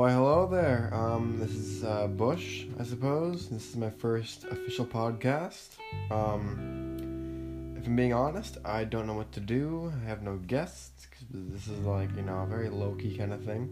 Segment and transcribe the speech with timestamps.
[0.00, 0.88] Why, hello there.
[0.94, 3.50] Um, this is uh, Bush, I suppose.
[3.50, 5.76] This is my first official podcast.
[6.10, 9.92] Um, if I'm being honest, I don't know what to do.
[10.02, 13.44] I have no guests this is like you know a very low key kind of
[13.44, 13.68] thing.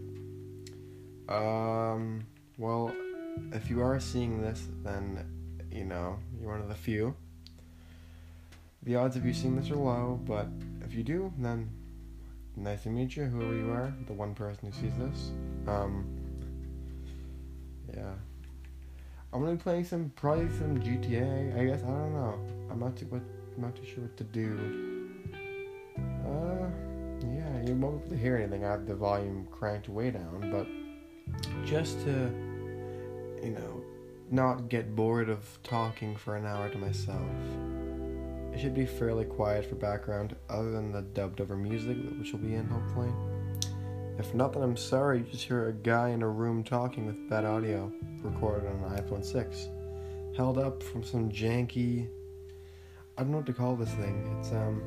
[1.27, 2.27] Um,
[2.59, 2.93] well,
[3.51, 5.25] if you are seeing this, then
[5.71, 7.15] you know you're one of the few.
[8.83, 10.45] The odds of you seeing this are low, but
[10.85, 11.71] if you do, then
[12.55, 15.31] nice to meet you, whoever you are, the one person who sees this.
[15.67, 16.18] Um,
[17.95, 18.13] yeah.
[19.31, 21.59] I'm gonna be playing some, probably some GTA.
[21.59, 22.39] I guess I don't know.
[22.71, 23.21] I'm not too, what,
[23.57, 25.09] not too sure what to do.
[26.25, 26.67] Uh,
[27.21, 28.65] yeah, you won't be able to hear anything.
[28.65, 30.67] I have the volume cranked way down, but
[31.65, 32.31] just to,
[33.43, 33.83] you know,
[34.31, 37.29] not get bored of talking for an hour to myself.
[38.53, 42.39] It should be fairly quiet for background, other than the dubbed over music, which will
[42.39, 43.11] be in hopefully.
[44.19, 47.29] If not, then I'm sorry, you just hear a guy in a room talking with
[47.29, 47.89] bad audio,
[48.21, 49.69] recorded on an iPhone 6,
[50.35, 52.09] held up from some janky.
[53.17, 54.37] I don't know what to call this thing.
[54.37, 54.81] It's, um,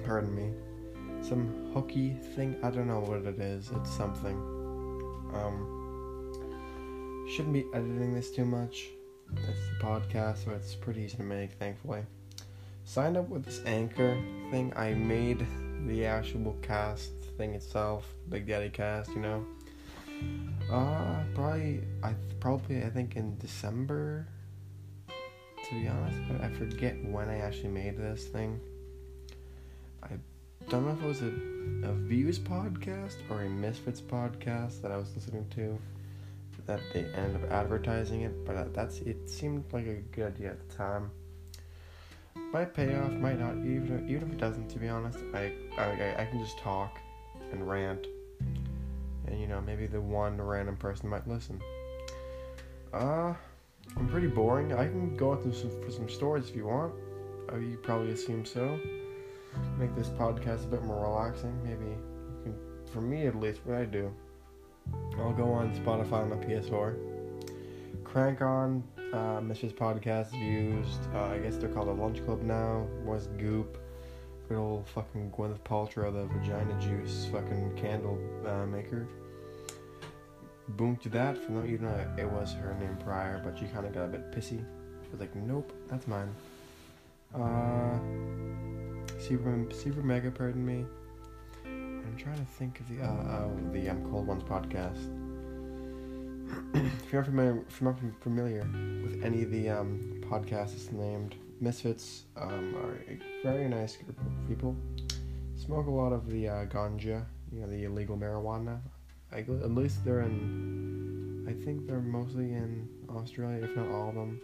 [0.06, 0.50] pardon me,
[1.20, 2.56] some hooky thing.
[2.62, 3.70] I don't know what it is.
[3.76, 4.36] It's something.
[5.34, 8.88] Um, shouldn't be editing this too much.
[9.36, 12.06] It's the podcast, so it's pretty easy to make, thankfully
[12.88, 14.18] signed up with this anchor
[14.50, 14.72] thing.
[14.74, 15.46] I made
[15.86, 19.44] the actual cast thing itself, Big Daddy Cast, you know.
[20.72, 24.26] Uh, probably I probably I think in December.
[25.06, 28.58] To be honest, I forget when I actually made this thing.
[30.02, 30.08] I
[30.70, 34.96] don't know if it was a, a Views podcast or a Misfits podcast that I
[34.96, 35.78] was listening to.
[36.66, 40.68] That they ended up advertising it, but that's it seemed like a good idea at
[40.68, 41.10] the time
[42.52, 43.56] might pay off, might not.
[43.58, 46.98] Even even if it doesn't, to be honest, I I, I can just talk
[47.52, 48.06] and rant,
[49.26, 51.60] and you know maybe the one random person might listen.
[52.92, 53.34] Uh,
[53.96, 54.72] I'm pretty boring.
[54.72, 56.92] I can go out some, for some stories if you want.
[57.52, 58.78] Uh, you probably assume so.
[59.78, 61.58] Make this podcast a bit more relaxing.
[61.64, 61.96] Maybe
[62.42, 62.54] can,
[62.92, 64.12] for me at least, what I do.
[65.18, 66.96] I'll go on Spotify on my PS4,
[68.04, 68.82] crank on
[69.12, 69.72] uh, Mrs.
[69.72, 70.86] Podcast views.
[71.14, 72.86] Uh, I guess they're called a lunch club now.
[73.04, 73.78] Was Goop.
[74.48, 79.06] Good old fucking Gwyneth Paltrow, the vagina juice fucking candle uh, maker.
[80.70, 83.92] Boom to that, no, even though it was her name prior, but she kind of
[83.92, 84.64] got a bit pissy.
[85.02, 86.34] She was like, nope, that's mine.
[87.34, 87.98] Uh,
[89.18, 90.84] super, super mega, pardon me.
[91.64, 95.27] I'm trying to think of the, uh, uh the um, Cold Ones podcast
[96.74, 98.62] if you're not familiar, if you're not familiar
[99.02, 104.48] with any of the um, podcasts named Misfits, um, are a very nice group of
[104.48, 104.76] people.
[105.56, 108.80] Smoke a lot of the uh, ganja, you know, the illegal marijuana.
[109.32, 111.46] I, at least they're in.
[111.48, 114.40] I think they're mostly in Australia, if not all of them.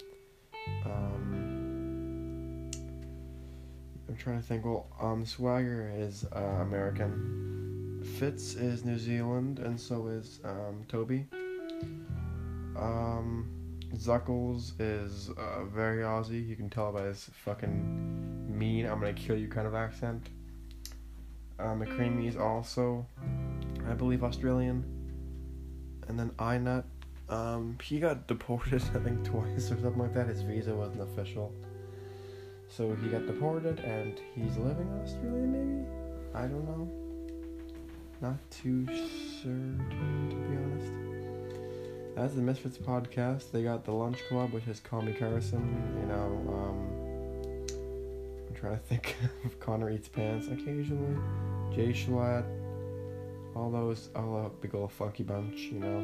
[0.85, 2.71] Um,
[4.09, 4.65] I'm trying to think.
[4.65, 8.03] Well, um, Swagger is uh, American.
[8.19, 11.27] Fitz is New Zealand, and so is um, Toby.
[12.77, 13.49] Um,
[13.95, 16.47] Zuckles is uh, very Aussie.
[16.47, 20.29] You can tell by his fucking mean, I'm gonna kill you kind of accent.
[21.59, 23.07] Uh, McCreamy is also,
[23.89, 24.85] I believe, Australian.
[26.09, 26.85] And then Inut,
[27.29, 30.27] um, he got deported, I think, twice or something like that.
[30.27, 31.53] His visa wasn't official.
[32.69, 35.87] So he got deported and he's living in Australia, maybe?
[36.35, 36.91] I don't know.
[38.21, 38.87] Not too
[39.43, 40.44] certain.
[42.15, 43.51] That's the Misfits podcast.
[43.51, 45.83] They got the Lunch Club, which Call Me Carson.
[46.01, 47.67] You know, um,
[48.49, 51.17] I'm trying to think of Connor Eats Pants occasionally.
[51.75, 52.45] Jay Schlatt.
[53.57, 55.99] All those, all a big old funky bunch, you know.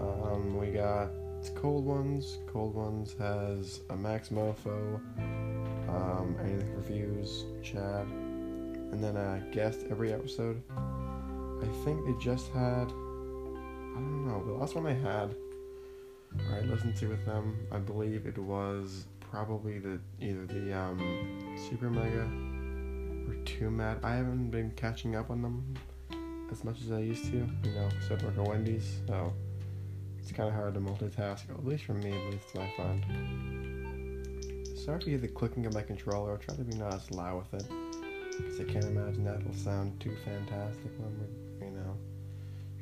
[0.00, 1.08] Um, we got
[1.54, 2.36] Cold Ones.
[2.52, 5.00] Cold Ones has a Max Mofoe,
[5.88, 8.06] um, Anything4Views, Chad,
[8.92, 10.62] and then a guest every episode.
[10.70, 12.92] I think they just had
[14.44, 15.34] The last one I had,
[16.52, 21.90] I listened to with them, I believe it was probably the either the um, Super
[21.90, 22.26] Mega
[23.30, 23.98] or Too Mad.
[24.02, 25.74] I haven't been catching up on them
[26.50, 27.46] as much as I used to.
[27.64, 29.32] You know, work at Wendy's, so
[30.18, 31.48] it's kind of hard to multitask.
[31.50, 33.04] At least for me, at least I find.
[34.78, 36.32] Sorry for the clicking of my controller.
[36.32, 37.68] I'll try to be not as loud with it,
[38.36, 41.49] because I can't imagine that will sound too fantastic when we're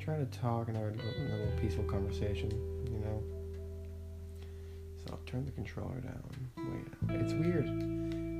[0.09, 2.49] trying to talk and have a, little peaceful conversation,
[2.91, 3.21] you know.
[4.97, 6.23] So I'll turn the controller down.
[7.07, 7.67] Wait, it's weird.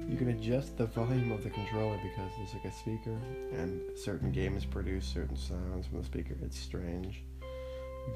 [0.10, 3.16] You can adjust the volume of the controller because there's like a speaker,
[3.54, 6.36] and certain games produce certain sounds from the speaker.
[6.42, 7.22] It's strange.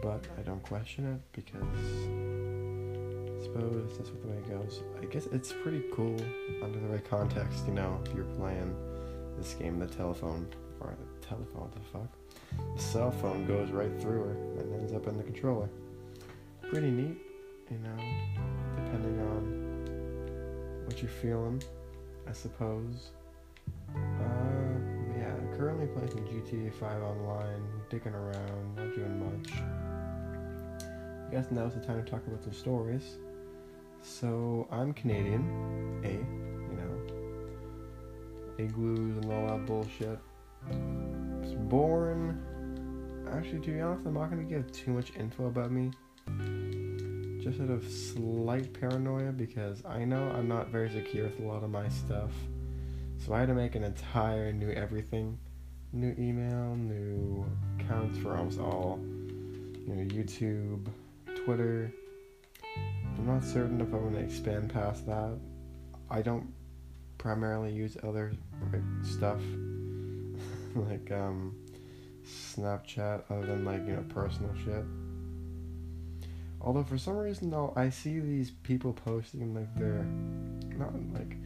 [0.01, 4.81] but I don't question it because I suppose that's what the way it goes.
[4.99, 6.17] I guess it's pretty cool
[6.63, 8.75] under the right context, you know, if you're playing
[9.37, 10.47] this game, the telephone,
[10.79, 12.09] or the telephone, what the fuck?
[12.75, 15.69] The cell phone goes right through her and ends up in the controller.
[16.69, 17.17] Pretty neat,
[17.69, 17.95] you know,
[18.75, 21.61] depending on what you're feeling,
[22.27, 23.11] I suppose.
[23.95, 24.79] Uh,
[25.17, 29.51] yeah, currently playing GTA 5 online, digging around, not doing much.
[31.27, 33.17] I guess now's the time to talk about some stories.
[34.01, 37.13] So, I'm Canadian, A, you know,
[38.57, 40.19] igloos and all that bullshit.
[41.55, 42.41] Born.
[43.31, 45.91] Actually, to be honest, I'm not gonna give too much info about me.
[47.41, 51.63] Just out of slight paranoia because I know I'm not very secure with a lot
[51.63, 52.31] of my stuff.
[53.17, 55.37] So I had to make an entire new everything.
[55.91, 57.45] New email, new
[57.79, 58.99] accounts for almost all.
[59.85, 60.87] You know, YouTube,
[61.43, 61.91] Twitter.
[63.17, 65.37] I'm not certain if I'm going to expand past that.
[66.09, 66.51] I don't
[67.17, 68.33] primarily use other
[69.03, 69.41] stuff
[70.89, 71.55] like um,
[72.25, 74.85] Snapchat other than like you know personal shit.
[76.61, 80.05] Although for some reason though, I see these people posting like they're
[80.77, 81.37] not like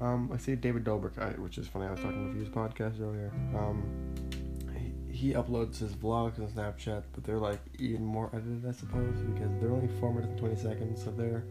[0.00, 1.86] um, I see David Dobrik, I, which is funny.
[1.86, 3.32] I was talking with his podcast earlier.
[3.54, 3.84] Um,
[5.08, 9.16] he, he uploads his vlogs on Snapchat, but they're like even more edited, I suppose,
[9.20, 11.44] because they're only four minutes and twenty seconds, so they're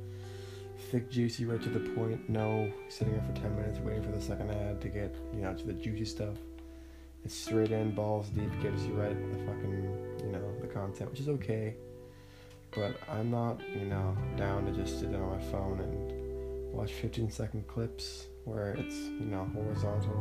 [0.91, 2.27] thick, juicy, right to the point.
[2.29, 5.53] No sitting there for ten minutes waiting for the second ad to get you know
[5.53, 6.35] to the juicy stuff.
[7.25, 11.21] It's straight in, balls deep, gives you right the fucking you know the content, which
[11.21, 11.75] is okay.
[12.71, 17.29] But I'm not you know down to just sit on my phone and watch 15
[17.29, 20.17] second clips where it's you know horizontal.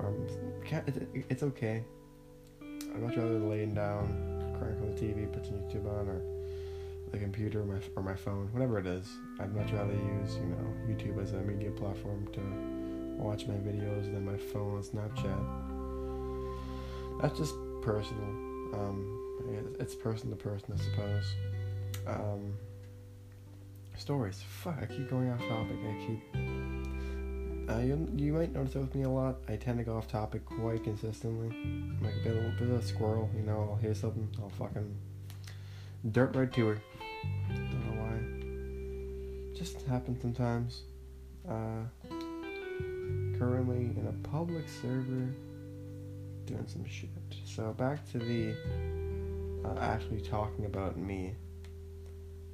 [0.00, 0.26] Um,
[1.28, 1.84] it's okay.
[2.62, 6.22] I'd much rather laying down, crank on the TV, put some YouTube on, or
[7.10, 9.08] the computer, or my or my phone, whatever it is.
[9.40, 12.40] I'd much rather use you know YouTube as a media platform to
[13.22, 15.69] watch my videos than my phone and Snapchat.
[17.20, 18.24] That's just personal.
[18.74, 21.34] Um, it's person to person, I suppose.
[22.06, 22.54] Um,
[23.96, 24.42] stories.
[24.62, 25.76] Fuck, I keep going off topic.
[25.84, 26.50] I keep
[27.70, 29.36] uh, you, you might notice with me a lot.
[29.48, 31.48] I tend to go off topic quite consistently.
[31.48, 33.68] I'm like a bit, a bit of a squirrel, you know.
[33.70, 34.92] I'll hear something, I'll fucking
[36.10, 36.82] dirt right to her.
[37.48, 39.56] Don't know why.
[39.56, 40.82] Just happens sometimes.
[41.48, 41.84] Uh,
[43.38, 45.28] currently in a public server,
[46.50, 47.10] doing some shit.
[47.44, 48.54] So back to the
[49.64, 51.34] uh, actually talking about me.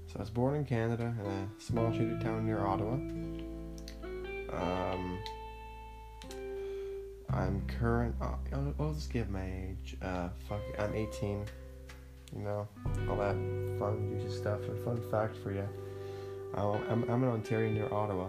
[0.07, 2.95] So I was born in Canada in a small shitty town near Ottawa.
[4.53, 5.19] Um,
[7.31, 8.15] I'm current.
[8.21, 9.97] Uh, I'll, I'll, just give my age.
[10.01, 10.61] Uh, fuck.
[10.79, 11.45] I'm 18.
[12.35, 12.69] You know,
[13.09, 13.35] all that
[13.79, 14.61] fun, juicy stuff.
[14.63, 15.69] A fun fact for you.
[16.55, 18.29] Um, I'm, I'm in Ontario near Ottawa,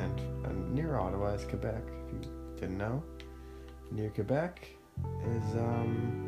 [0.00, 1.82] and, and near Ottawa is Quebec.
[2.06, 3.02] If you didn't know,
[3.90, 4.77] near Quebec
[5.24, 6.24] is um.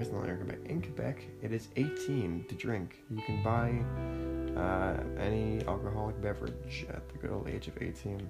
[0.00, 0.58] It's not near Quebec.
[0.64, 2.98] In Quebec, it is 18 to drink.
[3.08, 3.70] You can buy
[4.60, 8.28] uh, any alcoholic beverage at the good old age of 18.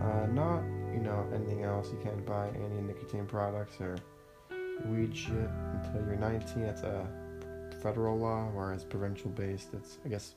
[0.00, 0.62] Uh, not,
[0.94, 1.90] you know, anything else.
[1.90, 3.96] You can't buy any nicotine products or
[4.86, 6.62] weed shit until you're 19.
[6.62, 7.06] It's a
[7.82, 10.34] federal law, whereas provincial based, it's, I guess,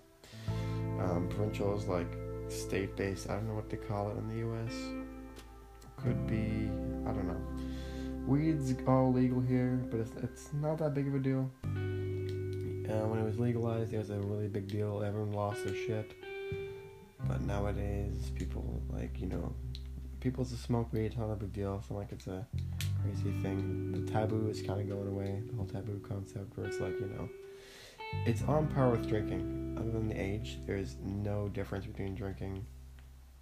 [0.99, 2.11] um, provincial is like
[2.49, 3.29] state based.
[3.29, 4.73] I don't know what they call it in the US.
[5.97, 6.69] Could be,
[7.07, 7.41] I don't know.
[8.29, 11.49] Weed's all legal here, but it's, it's not that big of a deal.
[11.65, 15.01] Uh, when it was legalized, it was a really big deal.
[15.03, 16.13] Everyone lost their shit.
[17.27, 19.51] But nowadays, people like you know,
[20.19, 21.07] people to smoke weed.
[21.07, 21.79] It's not a big deal.
[21.79, 22.45] It's not like it's a
[23.01, 23.93] crazy thing.
[23.93, 25.41] The taboo is kind of going away.
[25.47, 27.27] The whole taboo concept, where it's like you know,
[28.27, 29.75] it's on par with drinking.
[29.79, 32.63] Other than the age, there's no difference between drinking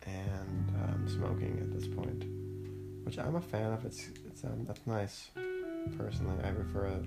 [0.06, 2.24] and um, smoking at this point,
[3.08, 3.86] which I'm a fan of.
[3.86, 5.30] It's it's um, that's nice.
[5.98, 7.00] Personally, I prefer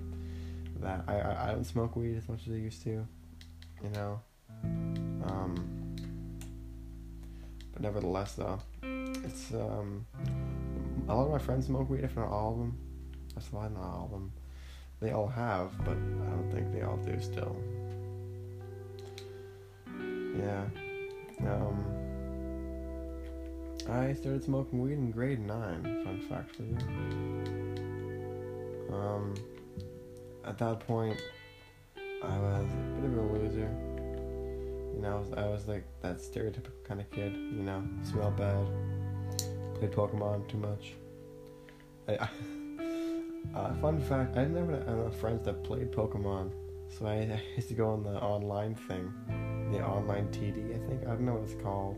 [0.81, 1.05] that.
[1.07, 3.07] I, I, I don't smoke weed as much as I used to,
[3.85, 4.19] you know.
[4.65, 5.95] Um,
[7.75, 10.07] but nevertheless, though, it's um,
[11.07, 12.79] a lot of my friends smoke weed, if not all of them.
[13.35, 14.33] That's why not all of them.
[15.01, 17.57] They all have, but I don't think they all do still.
[20.39, 20.65] Yeah.
[21.47, 22.00] Um,
[23.89, 25.83] I started smoking weed in grade nine.
[26.05, 26.77] Fun fact for you.
[28.93, 29.35] Um,
[30.45, 31.21] at that point,
[31.97, 33.71] I was a bit of a loser.
[34.95, 37.33] You know, I was, I was like that stereotypical kind of kid.
[37.33, 38.67] You know, smelled bad,
[39.75, 40.93] played Pokemon too much.
[42.09, 42.29] I, I,
[43.55, 46.53] Uh, fun fact: I have enough friends that played Pokemon,
[46.89, 49.13] so I, I used to go on the online thing,
[49.73, 50.75] the online TD.
[50.75, 51.97] I think I don't know what it's called,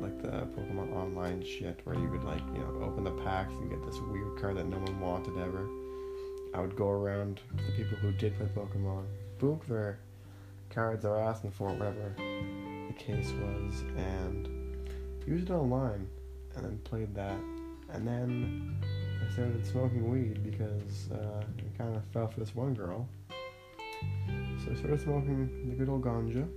[0.00, 3.70] like the Pokemon online shit, where you would like you know open the packs and
[3.70, 5.68] get this weird card that no one wanted ever.
[6.54, 9.04] I would go around to the people who did play Pokemon,
[9.38, 9.98] book their
[10.70, 14.48] cards they're asking for, whatever the case was, and
[15.26, 16.08] used it online,
[16.54, 17.38] and then played that,
[17.92, 18.76] and then
[19.26, 23.08] I started smoking weed because uh, I kind of fell for this one girl.
[24.64, 26.48] So I started smoking the good old ganja.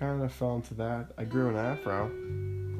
[0.00, 1.12] Kind of fell into that.
[1.18, 2.06] I grew an afro,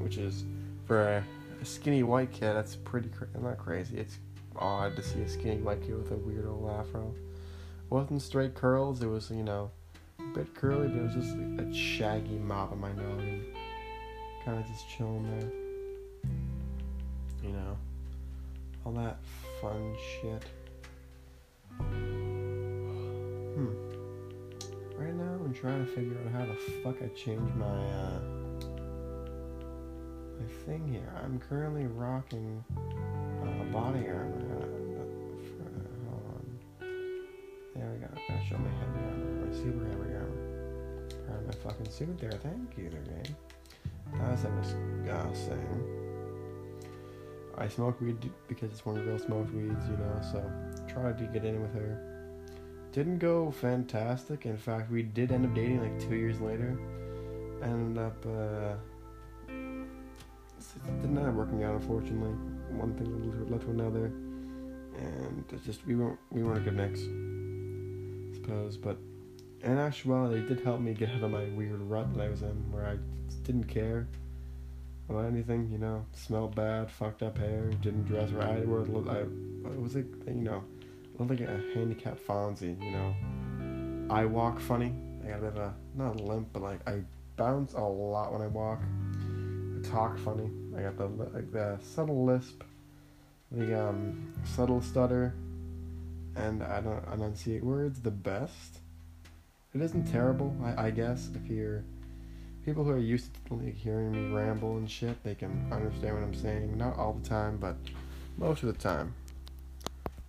[0.02, 0.46] which is
[0.86, 1.24] for a,
[1.60, 2.54] a skinny white kid.
[2.54, 3.98] That's pretty cra- not crazy.
[3.98, 4.16] It's
[4.56, 7.14] odd to see a skinny white kid with a weird old afro.
[7.84, 9.02] It wasn't straight curls.
[9.02, 9.70] It was you know
[10.18, 13.44] a bit curly, but it was just a shaggy mop on my nose.
[14.46, 15.50] Kind of just chilling there.
[17.44, 17.76] You know
[18.86, 19.18] all that
[19.60, 20.42] fun shit.
[23.54, 23.89] Hmm.
[25.00, 28.20] Right now, I'm trying to figure out how the fuck I change my uh,
[30.38, 31.10] my thing here.
[31.24, 34.44] I'm currently rocking uh, body armor.
[34.60, 34.66] Uh,
[36.10, 36.44] hold on.
[37.74, 38.08] There we go.
[38.28, 41.08] I show my heavy armor, my super heavy armor.
[41.26, 42.32] Part of my fucking suit there.
[42.32, 43.36] Thank you, there, game.
[44.20, 44.36] Uh,
[45.32, 46.10] saying.
[47.56, 50.44] I smoke weed because it's one of the girl smokes weeds, you know, so
[50.92, 52.19] tried to get in with her.
[52.92, 54.46] Didn't go fantastic.
[54.46, 56.76] In fact, we did end up dating like two years later.
[57.62, 58.74] Ended up, uh,
[59.48, 62.32] didn't end up working out, unfortunately.
[62.76, 67.00] One thing led to another, and it's just we weren't we weren't a good mix,
[67.00, 68.76] I suppose.
[68.76, 68.96] But
[69.62, 72.42] in actuality, it did help me get out of my weird rut that I was
[72.42, 72.96] in, where I
[73.44, 74.08] didn't care
[75.08, 78.48] about anything, you know, smelled bad, fucked up hair, didn't dress right.
[78.48, 80.62] I, I, was like, you know,
[81.28, 83.14] like a handicapped Fonzie, you know.
[84.10, 84.94] I walk funny.
[85.22, 87.02] I got a bit of a, not a limp, but like I
[87.36, 88.80] bounce a lot when I walk.
[89.78, 90.50] I talk funny.
[90.76, 92.62] I got the like the subtle lisp,
[93.50, 95.34] the um, subtle stutter,
[96.36, 98.78] and I don't enunciate words the best.
[99.74, 101.84] It isn't terrible, I, I guess, if you're
[102.64, 106.24] people who are used to like, hearing me ramble and shit, they can understand what
[106.24, 106.76] I'm saying.
[106.76, 107.76] Not all the time, but
[108.36, 109.14] most of the time.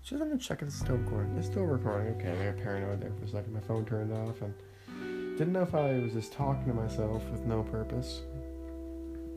[0.04, 1.38] Just let me check if it's still recording.
[1.38, 2.16] It's still recording.
[2.16, 3.54] Okay, I got paranoid there for a second.
[3.54, 4.54] My phone turned off and
[5.38, 8.22] didn't know if I was just talking to myself with no purpose.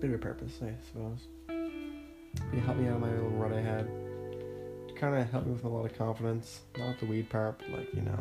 [0.01, 1.19] Bit of a purpose, I suppose.
[1.49, 3.89] It helped me out of my little rut I had.
[4.97, 6.61] Kind of helped me with a lot of confidence.
[6.79, 8.19] Not the weed part, but like, you know.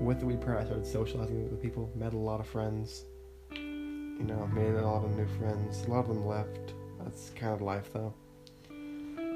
[0.00, 3.04] With the weed part, I started socializing with people, met a lot of friends,
[3.52, 5.84] you know, made a lot of new friends.
[5.86, 6.74] A lot of them left.
[7.02, 8.12] That's kind of life, though.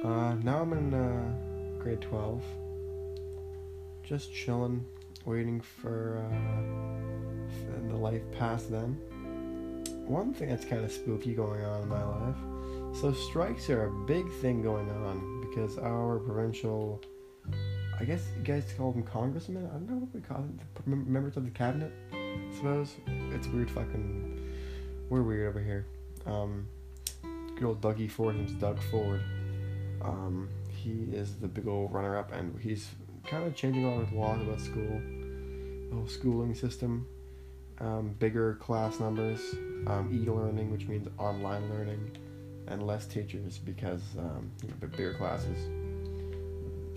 [0.05, 1.52] Uh, now I'm in uh,
[1.83, 2.43] grade 12.
[4.05, 4.85] Just chilling,
[5.25, 8.95] waiting for, uh, for the life past then.
[10.07, 12.37] One thing that's kind of spooky going on in my life.
[13.01, 17.01] So strikes are a big thing going on because our provincial,
[17.99, 19.67] I guess you guys call them congressmen.
[19.67, 20.45] I don't know what we call
[20.87, 21.93] them, members of the cabinet.
[22.13, 22.95] I suppose
[23.31, 24.41] it's weird fucking
[25.09, 25.87] we're weird over here.
[26.27, 26.67] Um,
[27.57, 29.23] good old Dougie Ford, name's Doug Ford.
[30.01, 30.49] Um,
[30.83, 32.89] he is the big old runner up, and he's
[33.25, 35.01] kind of changing all the laws about school,
[35.89, 37.07] the whole schooling system,
[37.81, 39.41] um, bigger class numbers,
[39.87, 42.17] um, e learning, which means online learning,
[42.67, 45.59] and less teachers because um, you know, bigger classes.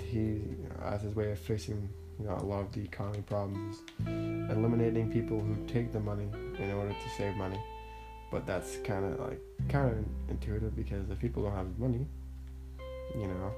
[0.10, 1.90] He, you know, as his way of fixing
[2.20, 3.78] you know, a lot of the economy problems,
[4.08, 7.60] eliminating people who take the money in order to save money
[8.32, 9.40] but that's kind of like
[9.70, 12.06] kind of intuitive because if people don't have money,
[13.16, 13.54] you know,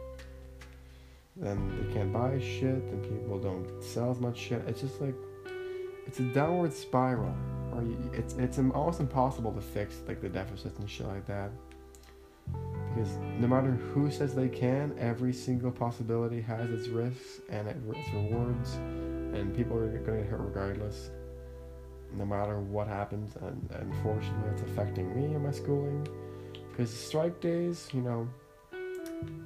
[1.39, 4.63] then they can't buy shit, and people don't sell as much shit.
[4.67, 5.15] It's just like
[6.05, 7.35] it's a downward spiral,
[7.73, 11.51] or you, it's it's almost impossible to fix like the deficits and shit like that.
[12.95, 17.79] Because no matter who says they can, every single possibility has its risks and its
[18.13, 21.11] rewards, and people are going to get hurt regardless
[22.13, 26.07] no matter what happens, and, unfortunately, it's affecting me and my schooling.
[26.71, 28.27] Because strike days, you know,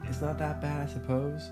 [0.04, 1.50] it's not that bad, I suppose,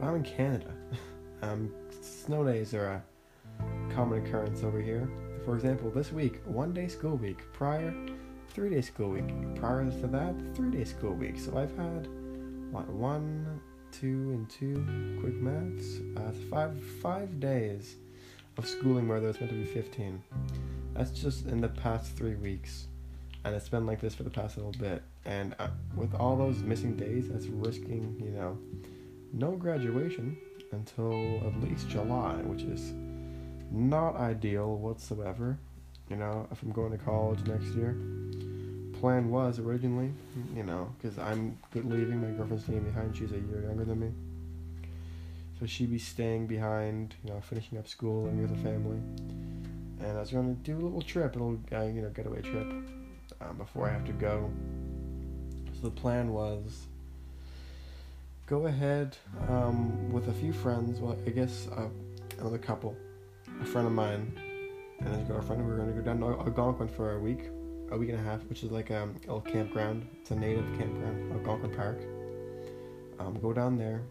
[0.00, 0.72] but I'm in Canada.
[1.42, 5.08] um, snow days are a common occurrence over here.
[5.44, 7.40] For example, this week, one day school week.
[7.52, 7.94] Prior,
[8.48, 9.28] three day school week.
[9.56, 11.38] Prior to that, three day school week.
[11.38, 12.08] So I've had,
[12.70, 13.60] what, one,
[13.92, 14.74] two, and two,
[15.20, 17.96] quick maths, uh, five, five days
[18.56, 20.22] of schooling where there's meant to be 15.
[20.94, 22.86] That's just in the past three weeks.
[23.44, 25.02] And it's been like this for the past little bit.
[25.24, 28.58] And uh, with all those missing days, that's risking, you know,
[29.32, 30.36] no graduation
[30.72, 32.92] until at least July, which is
[33.70, 35.58] not ideal whatsoever.
[36.08, 37.96] You know, if I'm going to college next year,
[39.00, 40.12] plan was originally,
[40.54, 43.16] you know, because I'm leaving, my girlfriend's staying behind.
[43.16, 44.10] She's a year younger than me,
[45.58, 48.98] so she'd be staying behind, you know, finishing up school and with the family.
[50.00, 52.40] And I was going to do a little trip, a little, uh, you know, getaway
[52.42, 52.66] trip
[53.40, 54.50] um, before I have to go.
[55.74, 56.86] So the plan was
[58.50, 59.16] go ahead
[59.48, 60.98] um, with a few friends.
[60.98, 61.86] Well, I guess uh,
[62.40, 62.96] another couple,
[63.62, 64.36] a friend of mine
[64.98, 65.64] and his girlfriend.
[65.64, 67.48] We are going to go down to Algonquin for a week,
[67.92, 70.04] a week and a half, which is like um, a little campground.
[70.20, 72.00] It's a native campground, Algonquin Park.
[73.20, 74.02] Um, go down there,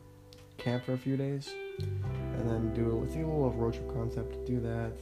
[0.58, 3.94] camp for a few days, and then do a, let's do a little road trip
[3.94, 4.46] concept.
[4.46, 4.94] Do that,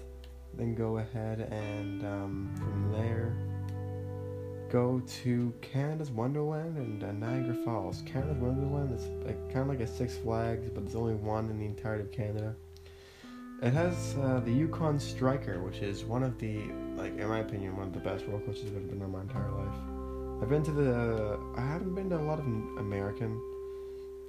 [0.55, 3.37] then go ahead and um, from there
[4.69, 8.03] go to Canada's Wonderland and uh, Niagara Falls.
[8.05, 11.59] Canada's Wonderland is like, kind of like a Six Flags, but there's only one in
[11.59, 12.55] the entirety of Canada.
[13.61, 16.59] It has uh, the Yukon Striker, which is one of the,
[16.95, 19.21] like, in my opinion, one of the best roller coasters I've ever been on my
[19.21, 20.43] entire life.
[20.43, 23.41] I've been to the, I haven't been to a lot of American,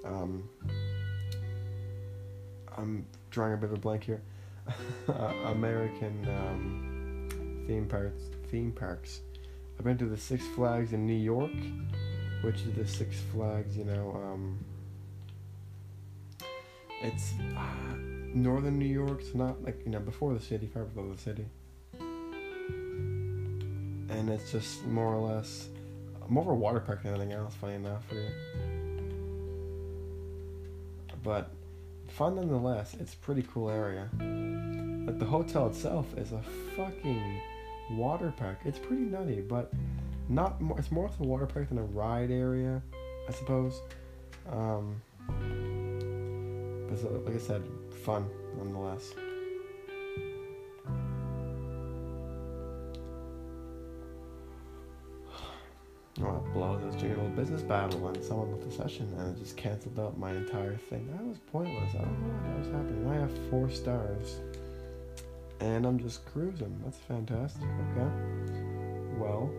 [0.04, 0.48] um,
[2.76, 4.22] I'm drawing a bit of a blank here,
[5.44, 8.22] American um, theme parks.
[8.50, 9.20] Theme parks.
[9.78, 11.52] I've been to the Six Flags in New York,
[12.42, 14.58] which is the Six Flags, you know, um,
[17.00, 17.94] it's uh,
[18.34, 19.20] northern New York.
[19.20, 21.46] It's not like you know before the city, far below the city,
[24.08, 25.68] and it's just more or less
[26.28, 27.54] more of a water park than anything else.
[27.54, 28.26] Funny enough, you.
[31.22, 31.50] But
[32.08, 32.96] fun nonetheless.
[32.98, 34.08] It's a pretty cool area.
[35.06, 36.42] Like the hotel itself is a
[36.76, 37.40] fucking
[37.90, 38.58] water park.
[38.64, 39.72] It's pretty nutty, but
[40.28, 40.78] not more.
[40.78, 42.82] It's more of a water park than a ride area,
[43.28, 43.80] I suppose.
[44.50, 45.00] Um,
[46.88, 47.62] but so, like I said,
[48.04, 49.12] fun nonetheless.
[56.18, 59.56] I was doing a little business battle and someone left the session and it just
[59.56, 61.08] canceled out my entire thing.
[61.12, 61.94] That was pointless.
[61.94, 63.08] I don't know what was happening.
[63.08, 64.40] I have four stars
[65.60, 66.80] and I'm just cruising.
[66.84, 67.62] That's fantastic.
[67.62, 68.10] Okay.
[69.16, 69.50] Well,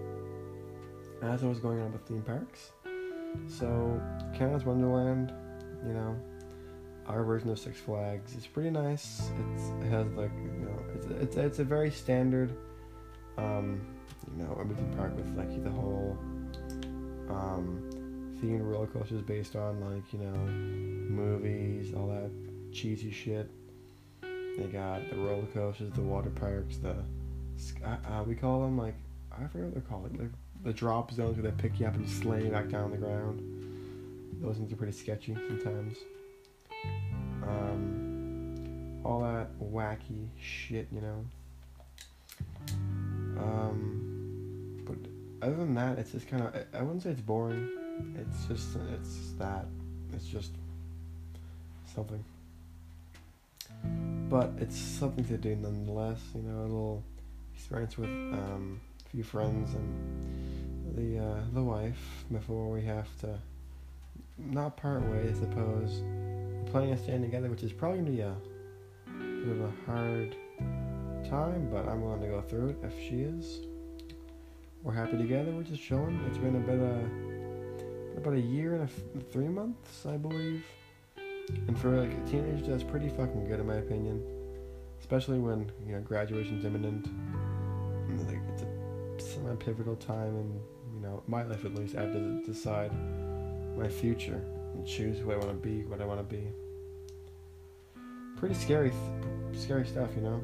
[1.22, 2.72] as I was going on with theme parks,
[3.48, 4.02] so
[4.34, 5.34] Canada's Wonderland,
[5.86, 6.16] you know,
[7.08, 9.30] our version of Six Flags is pretty nice.
[9.54, 12.56] It's, it has like you know, it's it's it's a very standard,
[13.38, 13.82] um,
[14.36, 16.18] you know, amusement park with like the whole
[17.30, 17.90] um,
[18.42, 22.32] themed roller coasters based on like you know, movies, all that
[22.72, 23.50] cheesy shit.
[24.60, 26.96] They got the roller coasters, the water parks, the
[27.86, 28.96] uh, uh, we call them like
[29.32, 30.32] I forget what they're called, like
[30.64, 32.98] the drop zones where they pick you up and slam you back down on the
[32.98, 33.42] ground.
[34.42, 35.98] Those things are pretty sketchy sometimes.
[37.44, 41.26] Um, all that wacky shit, you know.
[43.38, 44.98] Um, but
[45.42, 47.70] other than that, it's just kind of I wouldn't say it's boring.
[48.18, 49.68] It's just it's that
[50.14, 50.52] it's just
[51.86, 52.22] something
[54.30, 56.20] but it's something to do nonetheless.
[56.36, 57.04] You know, a little
[57.56, 63.40] experience with um, a few friends and the uh, the wife before we have to
[64.38, 65.38] not part ways.
[65.38, 68.36] I suppose we're planning on staying together, which is probably gonna be a
[69.46, 70.36] bit of a hard
[71.30, 73.60] time, but I'm willing to go through it if she is.
[74.84, 75.52] We're happy together.
[75.52, 76.20] We're just chilling.
[76.28, 80.64] It's been a bit of about a year and a f- three months, I believe.
[81.68, 84.24] And for like a teenager, that's pretty fucking good in my opinion.
[85.00, 87.08] Especially when you know graduation's imminent.
[87.08, 90.60] And like it's a semi pivotal time in
[90.96, 91.96] you know my life at least.
[91.96, 92.92] I have to decide
[93.78, 94.42] my future
[94.74, 96.48] and choose who I want to be, what I want to be.
[98.38, 100.42] Pretty scary, th- scary stuff, you know.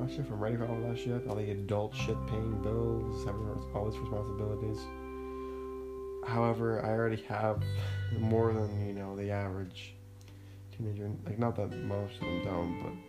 [0.00, 1.26] I'm not sure if I'm ready for all that shit.
[1.28, 4.78] All the adult shit, paying bills, having all these responsibilities.
[6.26, 7.62] However, I already have
[8.18, 9.94] more than you know the average
[10.76, 11.10] teenager.
[11.24, 13.00] Like not that most of them don't,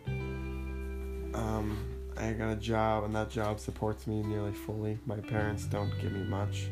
[1.33, 1.77] but um,
[2.17, 4.97] I got a job and that job supports me nearly fully.
[5.05, 6.67] My parents don't give me much.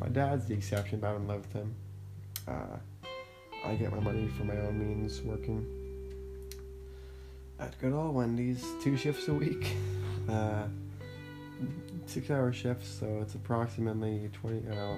[0.00, 1.74] My dad's the exception, but I don't live with him.
[2.48, 2.76] Uh,
[3.64, 5.66] I get my money from my own means working
[7.60, 9.76] at good old Wendy's, two shifts a week.
[10.28, 10.66] Uh,
[12.06, 14.96] six hour shifts, so it's approximately 20, uh,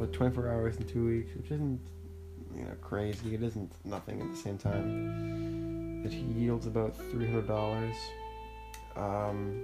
[0.00, 1.78] but 24 hours in two weeks, which isn't
[2.56, 3.34] you know crazy.
[3.34, 6.02] It isn't nothing at the same time.
[6.04, 7.94] It yields about three hundred dollars.
[8.96, 9.62] Um,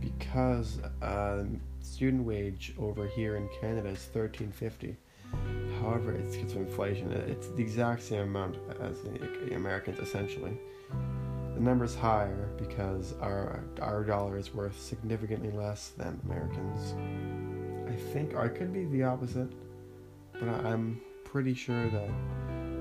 [0.00, 1.44] because uh,
[1.80, 4.96] student wage over here in Canada is thirteen fifty.
[5.80, 7.12] However, it's because of inflation.
[7.12, 10.58] It's the exact same amount as the Americans, essentially.
[11.54, 16.94] The number is higher because our our dollar is worth significantly less than Americans.
[17.92, 19.50] I think I could be the opposite,
[20.32, 22.08] but I'm pretty sure that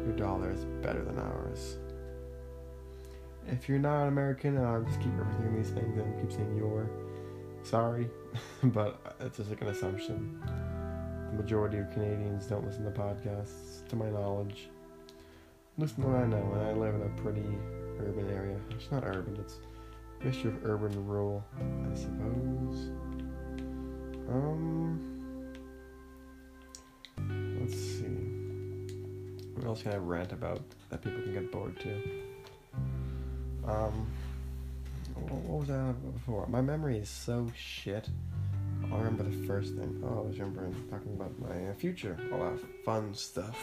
[0.06, 1.78] your dollar is better than ours.
[3.48, 6.90] If you're not an American, I'll just keep referencing these things and keep saying you're
[7.64, 8.10] sorry,
[8.64, 10.42] but it's just like an assumption.
[11.32, 14.70] The majority of Canadians don't listen to podcasts, to my knowledge.
[15.78, 17.46] Listen to what I know, and I live in a pretty
[18.00, 18.58] urban area.
[18.70, 19.60] It's not urban, it's
[20.22, 22.92] a mixture of urban and rural, I suppose.
[24.32, 25.00] Um,
[27.60, 28.06] let's see.
[29.56, 32.02] What else can I rant about that people can get bored too?
[33.68, 34.08] Um,
[35.16, 36.48] what was that before?
[36.48, 38.08] My memory is so shit.
[38.86, 40.02] I remember the first thing.
[40.04, 43.58] Oh, I was remembering talking about my future, all that fun stuff.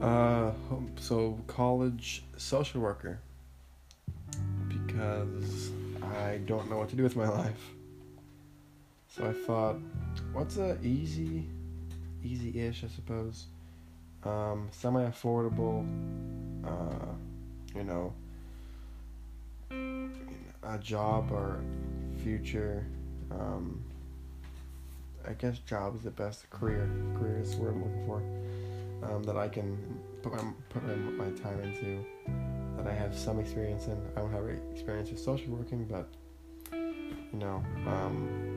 [0.00, 0.52] Uh,
[0.96, 3.18] so college social worker
[4.68, 5.70] because
[6.02, 7.75] I don't know what to do with my life.
[9.16, 9.76] So I thought,
[10.34, 11.48] what's a easy,
[12.22, 13.46] easy-ish, I suppose,
[14.24, 15.86] um, semi-affordable,
[16.62, 17.14] uh,
[17.74, 18.12] you know,
[20.62, 21.62] a job or
[22.22, 22.84] future.
[23.30, 23.82] Um,
[25.26, 26.86] I guess job is the best career.
[27.18, 28.22] Career is what I'm looking for.
[29.02, 29.78] Um, that I can
[30.20, 32.04] put my put my, time into.
[32.76, 33.98] That I have some experience in.
[34.14, 36.06] I don't have experience with social working, but
[36.72, 38.55] you know, um,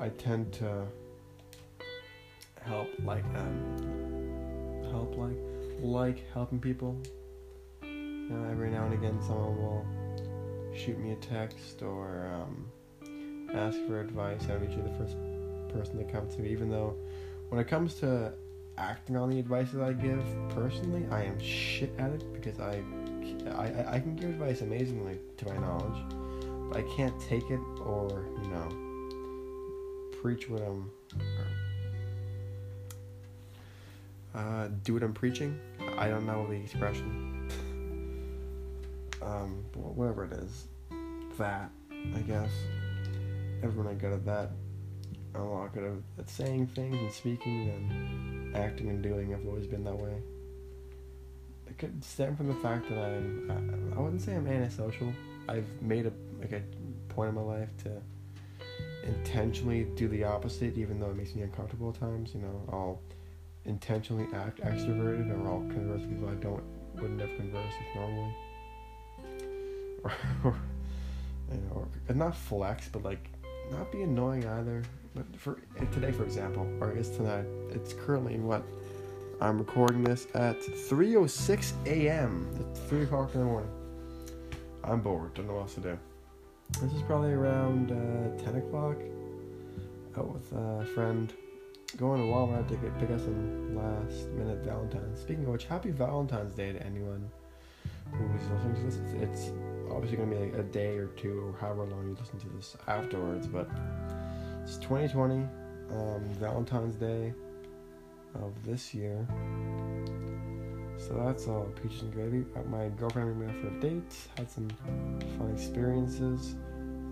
[0.00, 0.86] I tend to
[2.62, 5.36] help like um, help like
[5.80, 6.96] like helping people.
[7.82, 9.86] Every now and again, someone will
[10.74, 12.70] shoot me a text or um,
[13.54, 14.42] ask for advice.
[14.48, 15.16] I'm usually the first
[15.72, 16.94] person to come to me, even though
[17.48, 18.32] when it comes to
[18.76, 22.82] acting on the advice that I give personally, I am shit at it because I,
[23.56, 26.04] I, I can give advice amazingly to my knowledge,
[26.68, 28.87] but I can't take it or, you know,
[30.22, 30.90] preach what I'm,
[34.34, 35.58] uh, do what I'm preaching.
[35.96, 37.48] I don't know the expression.
[39.22, 40.66] um, whatever it is,
[41.38, 41.70] that
[42.14, 42.50] I guess
[43.62, 44.50] everyone I good at that.
[45.34, 49.34] I'm a lot good at saying things and speaking and acting and doing.
[49.34, 50.14] I've always been that way.
[51.68, 53.50] It could stem from the fact that I'm.
[53.50, 55.12] I, I wouldn't say I'm antisocial.
[55.48, 56.62] I've made a like a
[57.08, 58.02] point in my life to
[59.08, 62.34] intentionally do the opposite, even though it makes me uncomfortable at times.
[62.34, 63.00] You know, I'll
[63.64, 66.62] intentionally act extroverted, or I'll converse with people I don't
[66.94, 68.34] wouldn't have conversed with normally.
[70.04, 70.12] Or,
[70.44, 70.56] or
[71.52, 73.30] you know, or, not flex, but like
[73.70, 74.82] not be annoying either.
[75.14, 75.60] But for
[75.92, 78.62] today, for example, or I guess tonight, it's currently what
[79.40, 82.48] I'm recording this at 3:06 a.m.
[82.60, 83.70] It's three o'clock in the morning.
[84.84, 85.34] I'm bored.
[85.34, 85.98] Don't know what else to do.
[86.72, 88.96] This is probably around uh, 10 o'clock.
[90.16, 91.32] Out with a friend,
[91.96, 95.20] going to Walmart to get pick up some last minute Valentine's.
[95.20, 97.28] Speaking of which, happy Valentine's Day to anyone
[98.12, 98.96] who's listening to this.
[98.96, 99.52] It's, it's
[99.90, 102.48] obviously going to be like a day or two or however long you listen to
[102.56, 103.68] this afterwards, but
[104.62, 105.34] it's 2020,
[105.90, 107.32] um, Valentine's Day
[108.34, 109.26] of this year.
[111.08, 112.44] So that's all peaches and gravy.
[112.68, 114.68] My girlfriend and me out for a date, had some
[115.38, 116.54] fun experiences,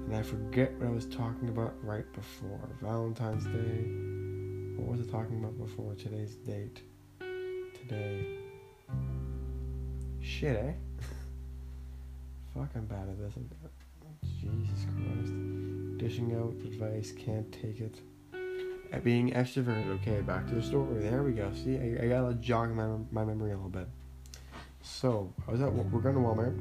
[0.06, 4.76] and I forget what I was talking about right before Valentine's Day.
[4.76, 6.82] What was I talking about before today's date?
[7.18, 8.36] Today.
[10.20, 10.72] Shit, eh?
[12.54, 13.32] Fuck, I'm bad at this.
[13.34, 13.48] I'm.
[14.38, 15.32] Jesus Christ.
[15.96, 17.98] Dishing out advice, can't take it.
[18.96, 21.02] At being extroverted, okay, back to the story.
[21.02, 21.52] There we go.
[21.52, 23.86] See, I, I gotta jog my, my memory a little bit.
[24.80, 26.56] So, I was at, we're going to Walmart.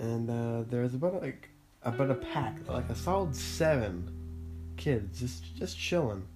[0.00, 1.50] And uh, there's about like
[1.82, 4.10] about a pack, like a solid seven
[4.78, 6.26] kids, just just chilling,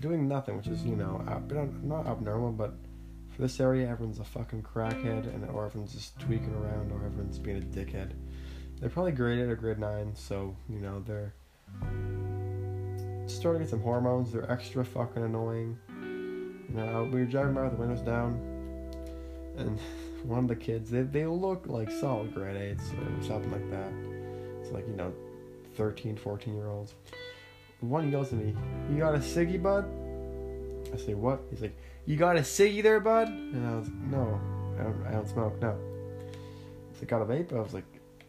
[0.00, 1.18] doing nothing, which is you know
[1.82, 2.72] not abnormal, but
[3.28, 7.38] for this area, everyone's a fucking crackhead, and or everyone's just tweaking around, or everyone's
[7.38, 8.12] being a dickhead.
[8.80, 11.34] They're probably graded or grade nine, so you know they're
[13.40, 14.32] starting to get some hormones.
[14.32, 15.78] They're extra fucking annoying.
[15.88, 18.34] You know, we were driving by with the windows down,
[19.56, 19.78] and
[20.24, 23.92] one of the kids, they they look like solid grade eights or something like that.
[24.60, 25.12] It's like you know,
[25.76, 26.94] 13, 14 year olds.
[27.80, 28.54] One yells at me,
[28.90, 29.86] "You got a ciggy, bud?"
[30.92, 31.76] I say, "What?" He's like,
[32.06, 33.28] you got a ciggy there, bud?
[33.28, 34.40] And I was like, no,
[34.78, 35.60] I don't, I don't smoke.
[35.60, 35.78] No.
[36.90, 37.52] He's like, got a vape?
[37.52, 37.84] I was like,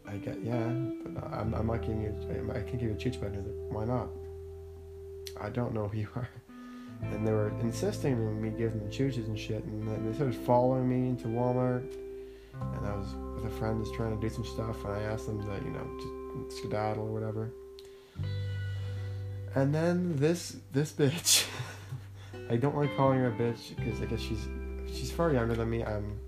[0.07, 0.67] I get yeah,
[1.03, 2.51] but I'm, I'm not giving you.
[2.51, 3.33] I can't give you a cheech bud.
[3.33, 4.07] He's like, why not?
[5.41, 6.29] I don't know who you are.
[7.01, 9.63] And they were insisting on me giving them chooches and shit.
[9.63, 11.91] And they started following me into Walmart.
[12.53, 14.83] And I was with a friend just trying to do some stuff.
[14.85, 17.51] And I asked them to, you know, just skedaddle or whatever.
[19.55, 21.45] And then this this bitch,
[22.49, 24.47] I don't like calling her a bitch because I guess she's
[24.87, 25.83] she's far younger than me.
[25.83, 26.19] I'm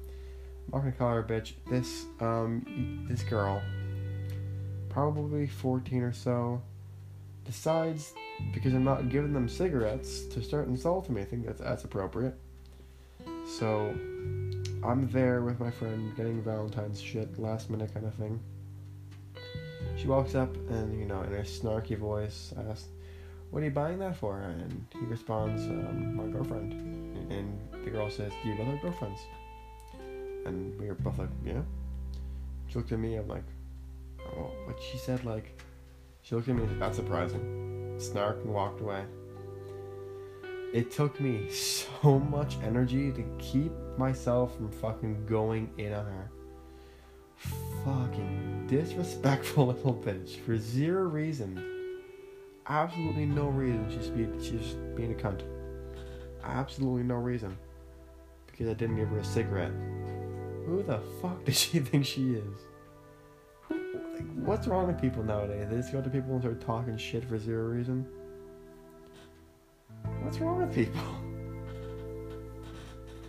[0.72, 1.54] not gonna call her a bitch.
[1.70, 3.62] This um this girl,
[4.90, 6.62] probably 14 or so,
[7.46, 8.14] decides
[8.54, 11.22] because I'm not giving them cigarettes to start insulting me.
[11.22, 12.36] I think that's that's appropriate.
[13.46, 13.94] So
[14.84, 18.40] I'm there with my friend getting Valentine's shit, last minute kind of thing.
[19.96, 22.88] She walks up and you know in a snarky voice asks,
[23.52, 26.74] "What are you buying that for?" And he responds, um, "My girlfriend."
[27.32, 29.20] And the girl says, "Do you both have girlfriends?"
[30.46, 31.62] And we were both like, "Yeah."
[32.68, 33.16] She looked at me.
[33.16, 33.46] I'm like,
[34.20, 35.58] "Oh," but she said like,
[36.24, 36.66] she looked at me.
[36.80, 37.98] That's surprising.
[37.98, 39.04] Snarked and walked away.
[40.74, 46.32] It took me so much energy to keep myself from fucking going in on her.
[47.86, 51.64] Fucking disrespectful little bitch for zero reason.
[52.68, 53.86] Absolutely no reason.
[53.90, 55.44] She's she's being a cunt.
[56.44, 57.58] Absolutely no reason.
[58.48, 59.74] Because I didn't give her a cigarette.
[60.66, 62.60] Who the fuck does she think she is?
[64.14, 65.68] Like, what's wrong with people nowadays?
[65.70, 68.06] They just go to people and start talking shit for zero reason.
[70.22, 71.02] What's wrong with people?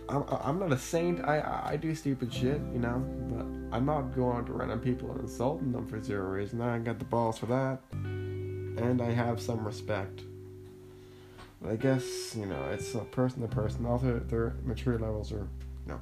[0.07, 1.25] I'm, I'm not a saint.
[1.25, 5.21] I I do stupid shit, you know, but I'm not going to random people and
[5.21, 6.61] insulting them for zero reason.
[6.61, 10.21] I got the balls for that, and I have some respect.
[11.61, 13.83] But I guess you know it's a person to person.
[13.83, 15.47] Their their maturity levels are,
[15.87, 15.99] you know,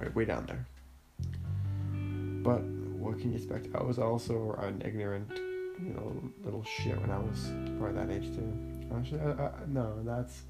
[0.00, 0.66] way way down there.
[2.42, 2.62] But
[3.02, 3.68] what can you expect?
[3.74, 8.34] I was also an ignorant, you know, little shit when I was probably that age
[8.34, 8.52] too.
[8.96, 10.42] Actually, I, I, no, that's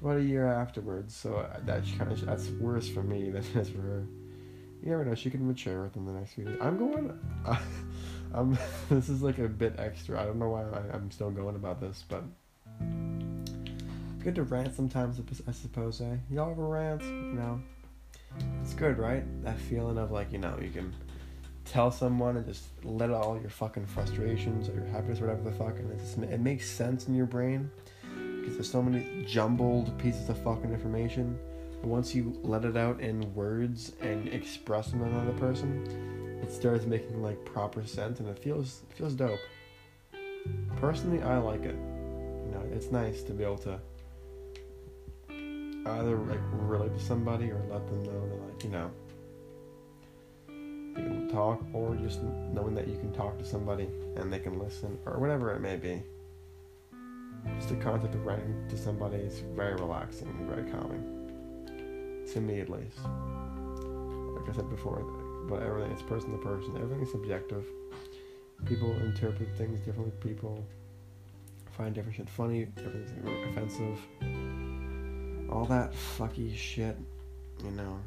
[0.00, 1.16] about a year afterwards.
[1.16, 4.06] So that's kind of that's worse for me than it is for her.
[4.82, 6.58] You never know; she can mature within the next few Days.
[6.60, 7.18] I'm going.
[7.46, 7.56] Uh,
[8.34, 8.58] I'm.
[8.90, 10.20] this is like a bit extra.
[10.20, 12.22] I don't know why I, I'm still going about this, but
[14.22, 15.20] good to rant sometimes.
[15.48, 16.00] I suppose.
[16.02, 16.16] Eh?
[16.30, 17.02] Y'all ever rant?
[17.02, 17.60] You know,
[18.62, 19.24] it's good, right?
[19.42, 20.92] That feeling of like you know you can
[21.64, 25.50] tell someone and just let out all your fucking frustrations or your happiness, or whatever
[25.50, 27.70] the fuck, and it just it makes sense in your brain
[28.40, 31.38] because there's so many jumbled pieces of fucking information.
[31.80, 36.52] But once you let it out in words and express them to another person, it
[36.52, 39.40] starts making like proper sense, and it feels it feels dope.
[40.76, 41.76] Personally, I like it.
[41.76, 43.80] You know, it's nice to be able to
[45.86, 48.90] either like relate to somebody or let them know that like you know
[50.96, 54.58] you can talk or just knowing that you can talk to somebody and they can
[54.58, 56.02] listen or whatever it may be.
[57.56, 61.02] Just the concept of writing to somebody is very relaxing and very calming.
[62.32, 62.98] To me at least.
[63.04, 65.04] Like i said before
[65.48, 67.64] but everything is person to person everything is subjective.
[68.64, 70.12] People interpret things differently.
[70.20, 70.64] People
[71.76, 73.98] find different shit funny different things offensive.
[75.50, 76.96] All that fucky shit
[77.62, 77.98] you know.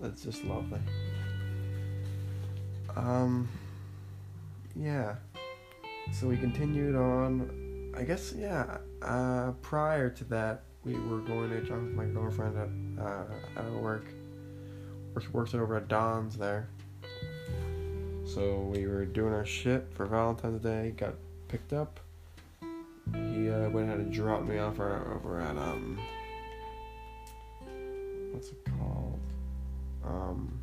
[0.00, 0.80] That's just lovely
[2.96, 3.48] um,
[4.76, 5.16] yeah.
[6.12, 7.92] So we continued on.
[7.96, 8.78] I guess yeah.
[9.02, 13.24] Uh, prior to that, we were going to jump with my girlfriend at uh,
[13.56, 14.06] at work.
[15.14, 16.68] Works works over at Don's there.
[18.24, 20.94] So we were doing our shit for Valentine's Day.
[20.96, 21.14] Got
[21.48, 22.00] picked up.
[23.12, 25.98] He uh, went ahead and dropped me off over at um.
[28.32, 29.20] What's it called?
[30.04, 30.60] Um.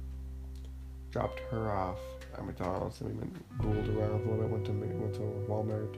[1.11, 1.99] Dropped her off
[2.38, 4.50] at McDonald's and we went rolled around a little bit.
[4.50, 5.19] Went to went to
[5.50, 5.95] Walmart,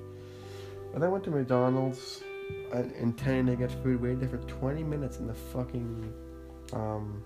[0.94, 2.24] and then went to McDonald's,
[3.00, 4.02] intending to get food.
[4.02, 6.14] Waited there for 20 minutes in the fucking
[6.74, 7.24] um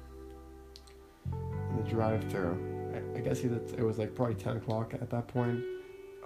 [1.32, 2.93] in the drive-through.
[2.93, 5.63] I, I guess it was like probably 10 o'clock at that point.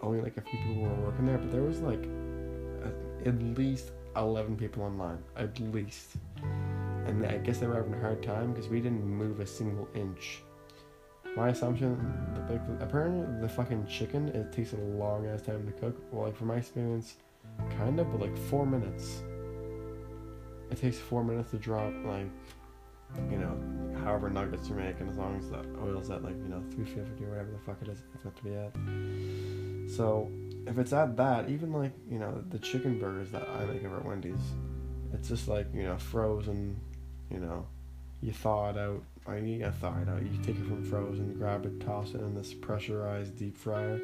[0.02, 3.91] Only like a few people were working there, but there was like a, at least
[4.15, 6.17] 11 people online, at least.
[7.06, 9.88] And I guess they were having a hard time because we didn't move a single
[9.95, 10.41] inch
[11.38, 11.95] my assumption,
[12.50, 15.95] like apparently the fucking chicken it takes a long ass time to cook.
[16.12, 17.15] Well, like from my experience,
[17.78, 19.21] kind of, but like four minutes.
[20.71, 22.28] It takes four minutes to drop like,
[23.30, 23.56] you know,
[24.04, 27.23] however nuggets you make, and as long as the oil's at like you know 350
[27.23, 29.91] or whatever the fuck it is it's meant to be at.
[29.95, 30.32] So
[30.65, 33.97] if it's at that, even like you know the chicken burgers that I make over
[33.97, 34.39] at Wendy's,
[35.13, 36.80] it's just like you know frozen,
[37.30, 37.67] you know,
[38.21, 40.21] you thaw it out I need a thaw it out.
[40.21, 43.99] You take it from frozen, grab it, toss it in this pressurized deep fryer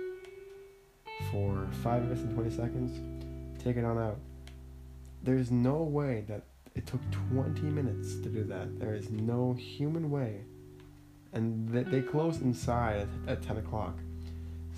[1.32, 3.64] for 5 minutes and 20 seconds.
[3.64, 4.20] take it on out.
[5.24, 6.44] There's no way that
[6.76, 7.00] it took
[7.32, 8.80] 20 minutes to do that.
[8.80, 10.42] There is no human way.
[11.32, 13.98] And they, they closed inside at, at 10 o'clock.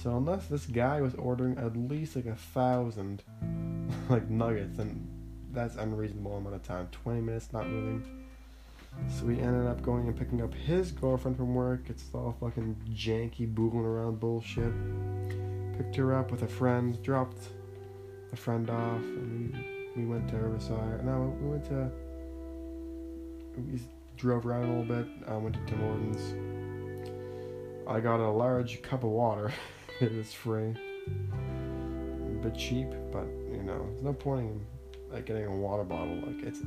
[0.02, 3.24] So unless this guy was ordering at least like a thousand
[4.10, 5.08] like nuggets, then
[5.52, 6.88] that's unreasonable amount of time.
[6.92, 8.25] 20 minutes, not moving.
[9.08, 11.90] So we ended up going and picking up his girlfriend from work.
[11.90, 14.74] It's all fucking janky, boogling around bullshit.
[15.78, 17.50] Picked her up with a friend, dropped
[18.34, 19.54] a friend off, and
[19.96, 21.06] we, we went to Riverside.
[21.06, 21.90] No, we went to.
[23.58, 23.80] We
[24.18, 25.08] drove around a little bit.
[25.28, 26.34] I went to Tim Hortons.
[27.88, 29.54] I got a large cup of water.
[30.02, 30.76] it was free.
[31.08, 34.66] A bit cheap, but you know, there's no point in
[35.12, 36.16] like getting a water bottle.
[36.16, 36.62] Like it's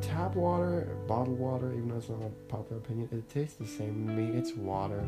[0.00, 4.06] tap water, bottled water, even though it's not a popular opinion, it tastes the same
[4.06, 4.38] to me.
[4.38, 5.06] It's water.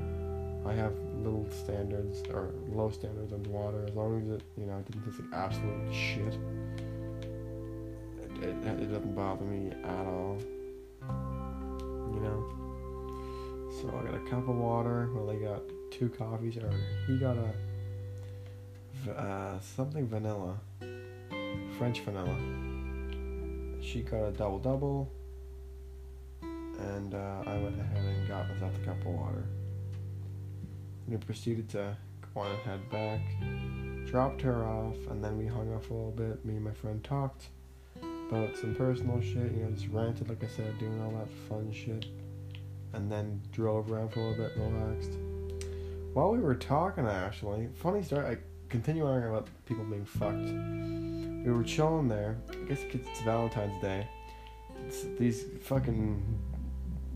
[0.66, 4.78] I have little standards or low standards on water as long as it, you know,
[4.78, 6.38] it doesn't taste like absolute shit.
[8.42, 10.38] It, it, it doesn't bother me at all.
[11.02, 12.44] You know.
[13.80, 15.08] So I got a cup of water.
[15.14, 16.70] Well, I got two coffees, or
[17.06, 17.52] he got a
[19.16, 20.58] uh, something vanilla,
[21.78, 22.36] French vanilla
[23.88, 25.10] she got a double double,
[26.42, 29.44] and uh, I went ahead and got myself a cup of water.
[31.06, 31.96] We proceeded to
[32.34, 33.20] go on and head back,
[34.06, 36.44] dropped her off, and then we hung off a little bit.
[36.44, 37.46] Me and my friend talked
[38.30, 41.72] about some personal shit, you know, just ranted, like I said, doing all that fun
[41.72, 42.06] shit,
[42.92, 45.12] and then drove around for a little bit, relaxed.
[46.12, 48.36] While we were talking, actually, funny story, I
[48.68, 52.36] continue on about people being fucked we were chilling there.
[52.50, 54.06] I guess it's Valentine's Day.
[54.86, 56.22] It's these fucking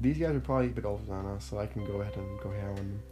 [0.00, 2.40] these guys are probably a bit older than us, so I can go ahead and
[2.40, 3.02] go ham on.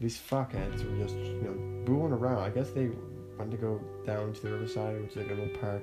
[0.00, 2.38] These fuckheads were just you know booing around.
[2.38, 2.90] I guess they
[3.38, 5.82] wanted to go down to the riverside, which is like a little park.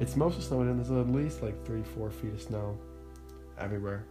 [0.00, 0.76] It's mostly snowed in.
[0.76, 2.78] There's at least like three, four feet of snow
[3.58, 4.04] everywhere,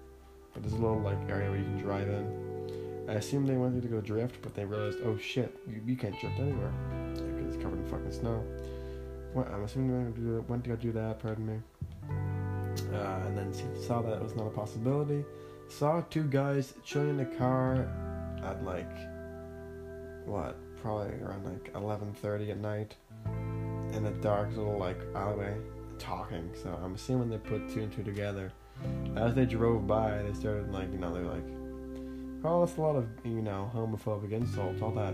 [0.54, 3.06] but there's a little like area where you can drive in.
[3.08, 6.18] I assumed they wanted to go drift, but they realized, oh shit, you, you can't
[6.20, 6.72] drift anywhere
[7.14, 8.44] because it's covered in fucking snow.
[9.36, 11.60] I'm assuming to, do, went to go do that, pardon me.
[12.94, 15.24] Uh, and then saw that it was not a possibility.
[15.68, 17.90] Saw two guys chilling in the car
[18.44, 18.92] at like,
[20.26, 22.96] what, probably around like 11.30 at night
[23.94, 25.56] in a dark little like alleyway
[25.98, 26.50] talking.
[26.62, 28.52] So I'm assuming they put two and two together.
[29.16, 31.46] As they drove by, they started like, you know, they're like,
[32.44, 35.14] oh, it's a lot of, you know, homophobic insults, all that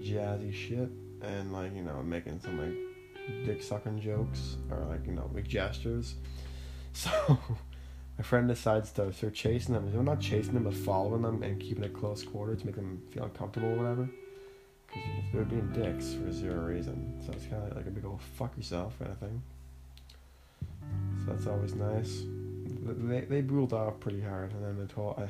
[0.00, 0.90] jazzy shit.
[1.22, 2.87] And like, you know, making some like
[3.44, 6.14] dick sucking jokes or like you know big gestures.
[6.94, 7.38] So
[8.18, 9.94] my friend decides to start chasing them.
[9.94, 13.00] We're not chasing them, but following them and keeping it close quarter to make them
[13.12, 14.10] feel uncomfortable or whatever.
[14.88, 17.22] Because they're being dicks for zero reason.
[17.24, 19.42] So it's kind of like a big old fuck yourself kind of thing.
[21.24, 22.24] So that's always nice.
[22.64, 25.28] They they ruled off pretty hard, and then they told I.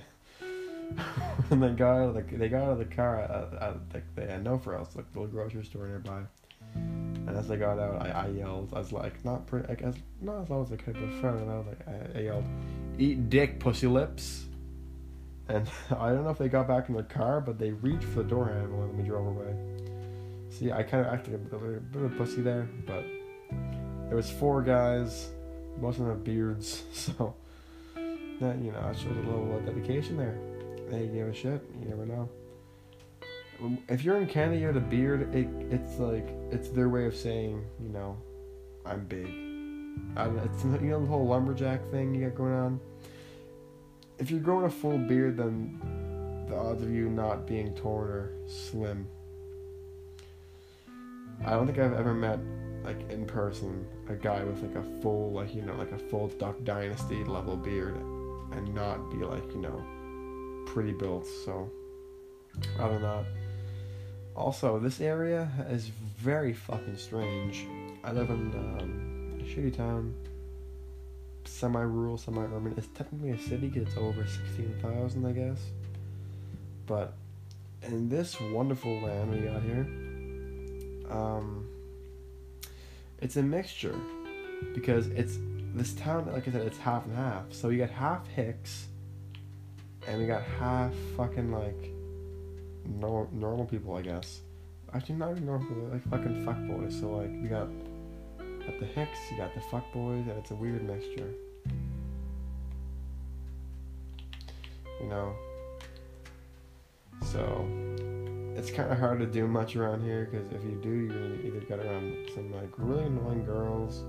[1.50, 4.16] and they got out of the they got out of the car at, at, at
[4.16, 6.22] they had no for else like the little grocery store nearby.
[7.28, 8.72] And as I got out, I, I yelled.
[8.74, 11.36] I was like, not pretty, like, as not as loud as I could, but fair
[11.36, 11.66] enough.
[11.66, 12.44] Like, I, I yelled,
[12.98, 14.46] "Eat dick, pussy lips!"
[15.46, 18.22] And I don't know if they got back in the car, but they reached for
[18.22, 19.54] the door handle and we drove away.
[20.48, 23.04] See, I kind of acted a bit, a bit of a pussy there, but
[24.06, 25.28] there was four guys,
[25.82, 27.34] most of them have beards, so
[27.94, 30.38] that you know, I showed a little uh, dedication there.
[30.88, 31.62] They gave a shit.
[31.78, 32.30] You never know
[33.88, 35.34] if you're in Canada, you have a beard.
[35.34, 38.16] It, it's like it's their way of saying, you know,
[38.84, 39.26] I'm big.
[40.16, 42.80] I don't it's you know the whole lumberjack thing you got going on.
[44.18, 48.32] If you're growing a full beard, then the odds of you not being torn are
[48.46, 49.06] slim.
[51.44, 52.40] I don't think I've ever met
[52.84, 56.28] like in person a guy with like a full like you know like a full
[56.28, 61.26] Duck Dynasty level beard and not be like you know pretty built.
[61.44, 61.70] So
[62.78, 63.37] other than that.
[64.38, 67.66] Also, this area is very fucking strange.
[68.04, 70.14] I live in um, a shitty town,
[71.44, 72.74] semi-rural, semi-urban.
[72.76, 75.58] It's technically a city because it's over sixteen thousand, I guess.
[76.86, 77.14] But
[77.82, 79.86] in this wonderful land we got here,
[81.10, 81.66] um,
[83.20, 83.98] it's a mixture
[84.72, 85.36] because it's
[85.74, 86.30] this town.
[86.32, 87.52] Like I said, it's half and half.
[87.52, 88.86] So you got half Hicks,
[90.06, 91.90] and we got half fucking like
[92.88, 94.40] no, normal people, I guess.
[94.94, 96.98] Actually, not even normal people, like fucking fuckboys.
[96.98, 97.68] So, like, you got
[98.66, 101.30] at the Hicks, you got the fuckboys, and it's a weird mixture.
[105.00, 105.34] You know?
[107.32, 107.66] So,
[108.56, 111.60] it's kind of hard to do much around here because if you do, gonna either
[111.60, 114.02] get around some like really annoying girls,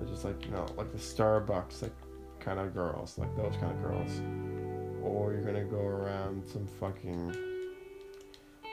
[0.00, 1.92] or just like you know like the Starbucks like
[2.40, 4.20] kind of girls, like those kind of girls,
[5.02, 7.53] or you're gonna go around some fucking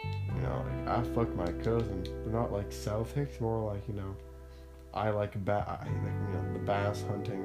[0.04, 2.04] you know like I fucked my cousin.
[2.04, 4.16] They're not like South Hicks, more like you know
[4.94, 7.44] I like ba- I like you know the bass hunting,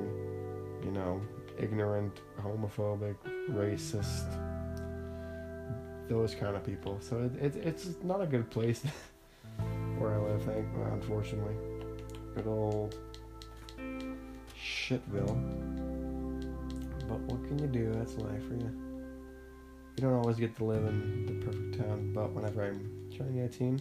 [0.85, 1.21] you know
[1.59, 3.17] ignorant, homophobic,
[3.51, 4.27] racist
[6.09, 6.99] those kind of people.
[7.01, 8.83] So it, it, it's not a good place
[9.99, 11.57] where I live, thank, unfortunately.
[12.35, 12.97] Good old
[14.57, 15.37] shitville.
[17.09, 17.93] But what can you do?
[17.93, 18.86] That's life for you.
[19.97, 23.81] You don't always get to live in the perfect town, but whenever I'm turning 18,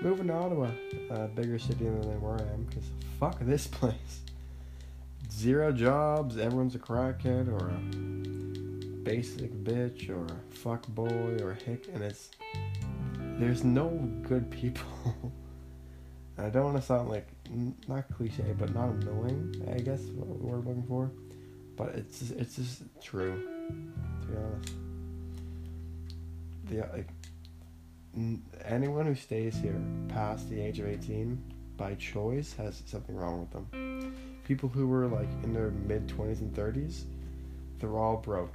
[0.00, 0.70] moving to Ottawa,
[1.10, 4.20] a bigger city than where I am, because fuck this place.
[5.32, 11.54] Zero jobs, everyone's a crackhead or a basic bitch or a fuck boy or a
[11.54, 12.30] hick, and it's
[13.38, 13.88] there's no
[14.22, 14.86] good people.
[16.38, 17.26] I don't want to sound like
[17.88, 19.66] not cliche, but not annoying.
[19.74, 21.10] I guess what we're looking for,
[21.76, 23.42] but it's it's just true.
[24.22, 24.72] To be honest,
[26.68, 27.08] the like
[28.64, 31.40] anyone who stays here past the age of 18
[31.76, 34.14] by choice has something wrong with them.
[34.44, 37.04] People who were like in their mid 20s and 30s,
[37.78, 38.54] they're all broke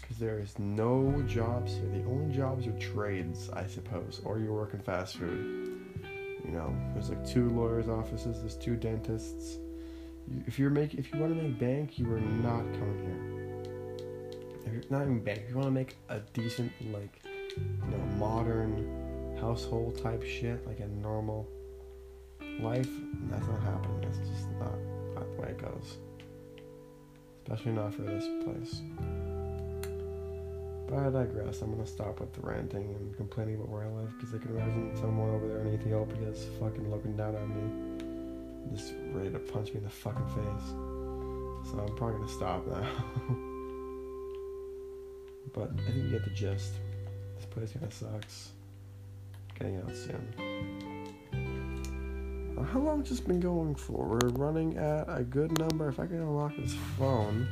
[0.00, 1.88] because there is no jobs here.
[1.88, 5.80] The only jobs are trades, I suppose, or you work in fast food.
[6.44, 9.58] You know, there's like two lawyers' offices, there's two dentists.
[10.46, 13.33] If you're make, if you want to make bank, you are not coming here.
[14.66, 18.04] If you're not even bank, if you want to make a decent, like, you know,
[18.16, 21.48] modern household type shit, like a normal
[22.60, 22.88] life,
[23.30, 24.00] that's not happening.
[24.02, 24.78] That's just not,
[25.14, 25.98] not the way it goes.
[27.42, 28.80] Especially not for this place.
[30.88, 31.62] But I digress.
[31.62, 34.56] I'm gonna stop with the ranting and complaining about where I live because I can
[34.56, 39.38] imagine someone over there in Ethiopia is fucking looking down at me, just ready to
[39.38, 40.68] punch me in the fucking face.
[41.70, 43.50] So I'm probably gonna stop now.
[45.54, 46.74] but I think you get the gist.
[47.36, 48.50] This place kinda sucks.
[49.58, 50.34] Getting out soon.
[52.72, 54.04] How long has this been going for?
[54.04, 55.88] We're running at a good number.
[55.88, 57.48] If I can unlock this phone,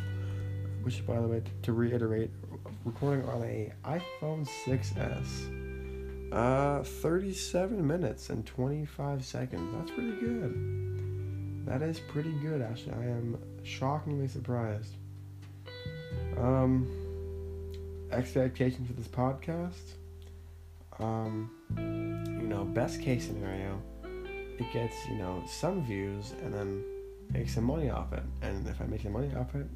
[0.83, 2.31] which by the way, to reiterate,
[2.85, 5.63] recording on a iPhone 6s.
[6.33, 9.75] Uh, 37 minutes and 25 seconds.
[9.77, 11.67] That's pretty good.
[11.67, 12.95] That is pretty good, actually.
[12.95, 14.95] I am shockingly surprised.
[16.39, 17.02] Um,
[18.13, 19.97] expectations for this podcast.
[20.99, 23.81] Um, you know, best case scenario,
[24.59, 26.85] it gets you know some views and then
[27.33, 28.23] make some money off it.
[28.43, 29.67] And if I make some money off it,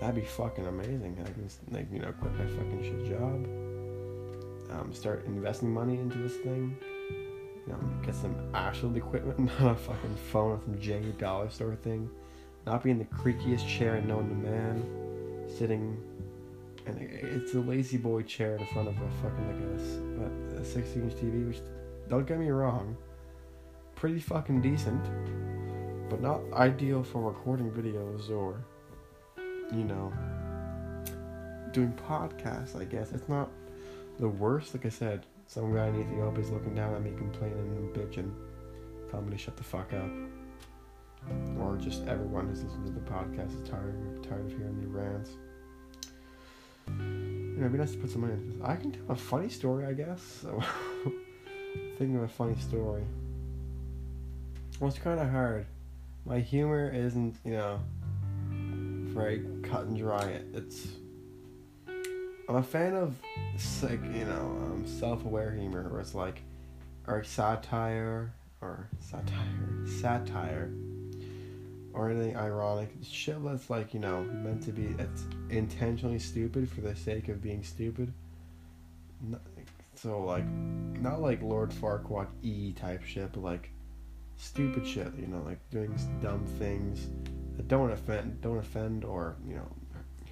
[0.00, 1.18] that'd be fucking amazing.
[1.20, 6.18] I can like you know quit my fucking shit job, um, start investing money into
[6.18, 6.76] this thing,
[7.66, 11.76] you know, get some actual equipment, not a fucking phone or some janky dollar store
[11.76, 12.08] thing,
[12.66, 15.96] not be in the creakiest chair known to man, sitting.
[16.88, 21.00] And it's a lazy boy chair in front of a fucking like a, a 60
[21.00, 21.60] inch TV, which
[22.08, 22.96] don't get me wrong,
[23.94, 25.04] pretty fucking decent,
[26.08, 28.64] but not ideal for recording videos or
[29.70, 30.12] you know,
[31.72, 33.12] doing podcasts, I guess.
[33.12, 33.50] It's not
[34.18, 34.74] the worst.
[34.74, 38.32] Like I said, some guy in Ethiopia is looking down at me complaining and bitching,
[39.10, 40.10] telling me to shut the fuck up.
[41.60, 45.32] Or just everyone who's listening to the podcast is tired, tired of hearing me rants.
[47.58, 48.64] You know, it'd be nice to put some money into this.
[48.64, 50.20] I can tell a funny story, I guess.
[50.42, 50.62] So,
[51.98, 53.02] thinking of a funny story.
[54.78, 55.66] Well, it's kind of hard.
[56.24, 57.80] My humor isn't, you know,
[58.48, 60.40] very cut and dry.
[60.54, 60.86] It's
[62.48, 63.16] I'm a fan of
[63.82, 66.42] like you know um, self-aware humor where it's like
[67.08, 70.70] or satire or satire satire
[71.92, 72.90] or anything ironic.
[73.02, 77.42] Shit that's like you know meant to be it's intentionally stupid for the sake of
[77.42, 78.12] being stupid.
[79.94, 83.70] So like not like lord farquaad e type shit but like
[84.36, 87.08] stupid shit you know like doing dumb things
[87.56, 89.68] that don't offend don't offend or you know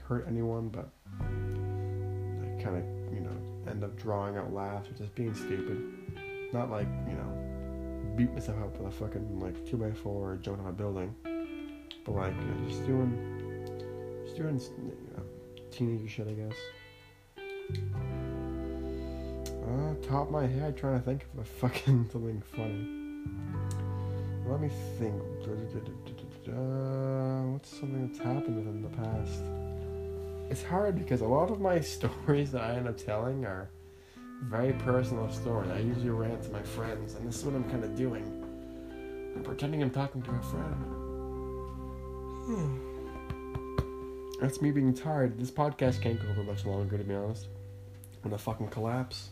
[0.08, 0.88] hurt anyone, but
[2.62, 5.82] kind of you know end up drawing out laughs or just being stupid.
[6.52, 10.36] Not like you know beat myself up with a fucking like two by four or
[10.36, 11.14] jump on a building,
[12.12, 12.34] like
[12.68, 13.12] just doing
[14.24, 14.96] just doing you
[15.76, 16.56] teenager shit, I guess.
[19.66, 22.88] Uh, top of my head, trying to think of a fucking something funny.
[24.46, 25.20] Let me think.
[26.48, 29.42] Uh, what's something that's happened within the past?
[30.48, 33.68] It's hard because a lot of my stories that I end up telling are
[34.44, 35.70] very personal stories.
[35.70, 38.24] I usually rant to my friends, and this is what I'm kind of doing.
[39.36, 40.95] I'm pretending I'm talking to a friend.
[44.40, 45.36] That's me being tired.
[45.36, 47.48] This podcast can't go for much longer, to be honest.
[48.22, 49.30] I'm gonna fucking collapse.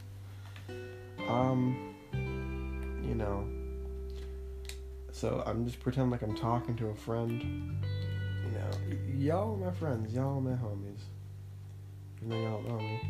[1.28, 3.46] Um, you know.
[5.12, 7.40] So I'm just pretending like I'm talking to a friend.
[7.40, 11.02] You know, y- y'all are my friends, y'all are my homies.
[12.20, 13.00] You know, y'all know me.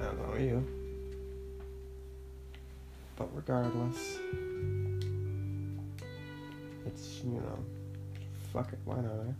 [0.00, 0.66] I don't know you.
[3.16, 4.18] But regardless,
[6.86, 7.58] it's, you know,
[8.52, 9.32] fuck it, why not, eh?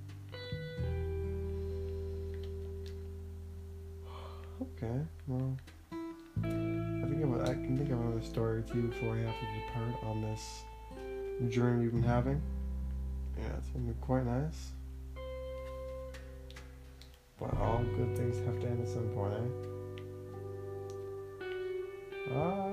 [4.61, 5.57] Okay, well,
[6.43, 10.05] I think I can think of another story or two before I have to depart
[10.05, 10.65] on this
[11.49, 12.43] journey we've been having.
[13.39, 14.73] Yeah, it's been quite nice.
[17.39, 19.39] But all good things have to end at some point, eh?
[22.35, 22.73] Ah,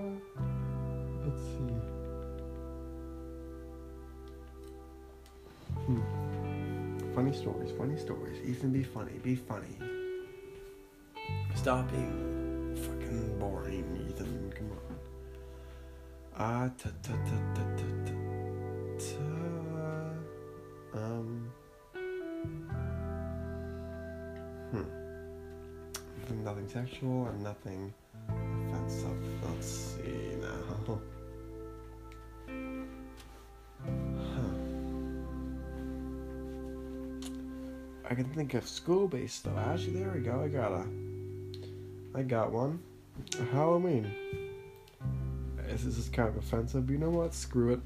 [1.24, 1.76] let's see.
[5.86, 6.25] Hmm.
[7.16, 8.38] Funny stories, funny stories.
[8.45, 9.78] Ethan, be funny, be funny.
[11.55, 14.51] Stop being fucking boring, Ethan.
[14.53, 14.78] Come on.
[16.38, 18.13] Ah, ta ta ta ta ta ta.
[18.99, 19.16] ta.
[20.99, 21.30] Um.
[24.72, 24.89] Hmm.
[26.43, 27.93] Nothing, sexual and nothing
[28.28, 29.24] offensive.
[29.41, 30.99] Let's see now.
[38.10, 39.58] I can think of school-based stuff.
[39.58, 40.41] Actually, there we go.
[40.43, 40.86] I got a.
[42.14, 42.80] I got one.
[43.51, 44.12] Halloween.
[45.68, 47.34] This is kind of offensive, but you know what?
[47.34, 47.80] Screw it.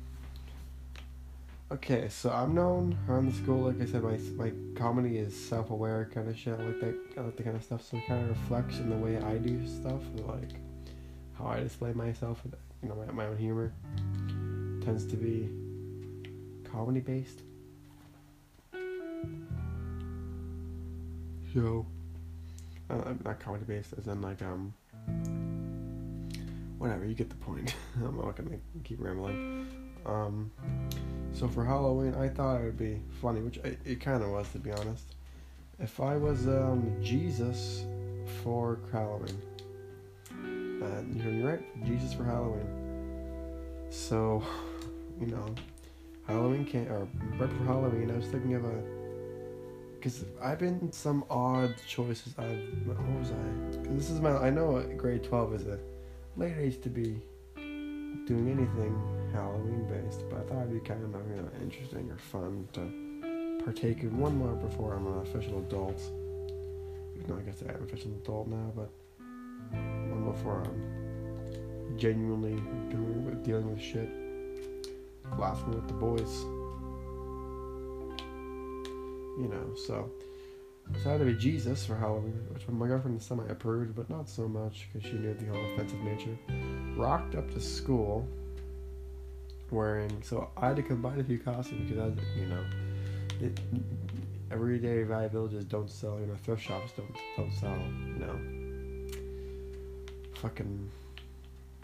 [1.72, 6.10] Okay, so I'm known around the school, like I said, my my comedy is self-aware
[6.14, 6.60] kind of shit.
[6.60, 7.84] I like that, like that kind of stuff.
[7.84, 10.50] So it kind of reflects in the way I do stuff, like
[11.38, 12.42] how I display myself.
[12.82, 13.72] You know, my, my own humor
[14.84, 15.50] tends to be
[16.72, 17.44] comedy based.
[21.54, 21.86] So,
[22.90, 24.74] uh, not comedy based, as in like um,
[26.78, 27.06] whatever.
[27.06, 27.74] You get the point.
[27.96, 29.68] I'm not gonna keep rambling.
[30.06, 30.52] Um,
[31.34, 34.50] so for Halloween, I thought it would be funny, which it, it kind of was,
[34.52, 35.16] to be honest.
[35.80, 37.86] If I was um Jesus
[38.44, 39.42] for Halloween,
[40.82, 41.86] uh, you heard me right?
[41.86, 42.68] Jesus for Halloween.
[43.90, 44.44] So,
[45.20, 45.56] you know,
[46.28, 48.12] Halloween can't or right for Halloween.
[48.12, 48.99] I was thinking of a
[50.00, 52.34] because I've been some odd choices.
[52.38, 53.94] I've what was I?
[53.94, 54.32] this is my.
[54.32, 55.78] I know grade twelve is a
[56.38, 57.22] late age to be
[58.26, 58.98] doing anything
[59.34, 63.64] Halloween based, but I thought it'd be kind of you know interesting or fun to
[63.64, 66.00] partake in one more before I'm an official adult.
[67.16, 68.90] Even though I guess I'm an official adult now, but
[69.72, 72.56] one before I'm genuinely
[72.90, 74.10] doing dealing with shit,
[75.38, 76.59] laughing with the boys.
[79.40, 80.12] You know, so
[80.92, 84.88] decided to be Jesus for Halloween, which my girlfriend semi approved, but not so much
[84.92, 86.38] because she knew the whole offensive nature.
[86.96, 88.28] Rocked up to school
[89.72, 92.64] wearing, so I had to combine a few costumes because I, you know,
[93.40, 93.60] it,
[94.52, 97.78] everyday value villages don't sell, you know, thrift shops don't don't sell,
[98.08, 98.40] you know,
[100.36, 100.90] fucking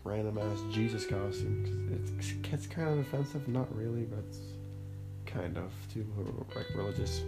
[0.04, 2.10] random ass Jesus costume.
[2.20, 4.40] It's, it gets kind of offensive, not really, but it's
[5.26, 6.06] kind of to
[6.56, 7.22] like religious.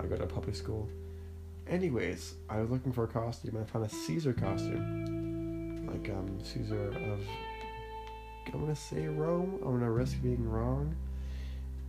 [0.00, 0.88] I go to public school.
[1.68, 3.56] Anyways, I was looking for a costume.
[3.56, 7.20] And I found a Caesar costume, like um Caesar of.
[8.52, 9.58] I'm gonna say Rome.
[9.62, 10.94] I'm gonna risk being wrong,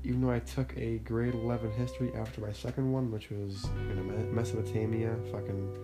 [0.03, 3.95] even though I took a grade 11 history after my second one, which was you
[3.95, 5.78] know Mesopotamia, fucking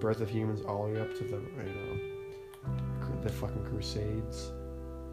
[0.00, 4.50] birth of humans, all the way up to the you know the fucking Crusades.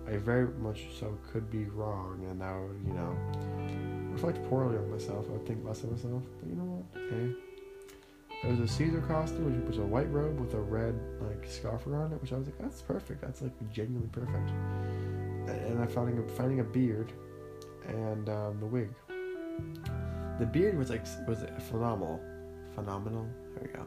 [0.08, 3.16] I very much so could be wrong, and that would you know
[4.22, 5.26] reflect poorly on myself.
[5.30, 6.24] I would think less of myself.
[6.40, 7.02] But you know what?
[7.02, 7.34] Okay.
[8.44, 11.88] It was a Caesar costume, which was a white robe with a red like scarf
[11.88, 13.22] around it, which I was like, that's perfect.
[13.22, 14.36] That's like genuinely perfect.
[14.50, 17.12] And- And I found a, finding a beard,
[17.88, 18.90] and um, the wig.
[20.38, 21.40] The beard was like was
[21.70, 22.20] phenomenal,
[22.76, 23.26] phenomenal.
[23.56, 23.86] There we go.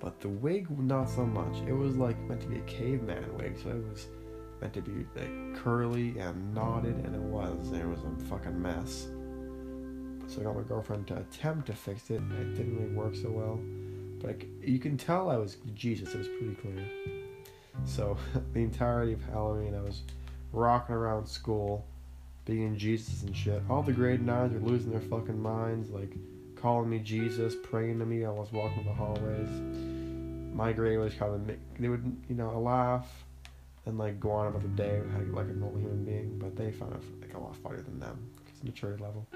[0.00, 1.56] But the wig, not so much.
[1.66, 4.06] It was like meant to be a caveman wig, so it was
[4.60, 7.72] meant to be like curly and knotted, and it was.
[7.72, 9.08] It was a fucking mess.
[10.28, 12.20] So I got my girlfriend to attempt to fix it.
[12.20, 13.58] and It didn't really work so well,
[14.20, 16.14] but like, you can tell I was Jesus.
[16.14, 16.84] It was pretty clear.
[17.86, 18.16] So
[18.52, 20.02] the entirety of Halloween, I was
[20.52, 21.86] rocking around school,
[22.44, 23.62] being Jesus and shit.
[23.70, 26.12] All the grade nines were losing their fucking minds, like
[26.56, 28.24] calling me Jesus, praying to me.
[28.24, 29.48] I was walking the hallways.
[30.54, 33.24] my grade was kind of they would you know laugh
[33.86, 35.00] and like go on about the day
[35.32, 38.18] like a normal human being, but they found it like a lot funnier than them
[38.44, 39.26] because maturity level.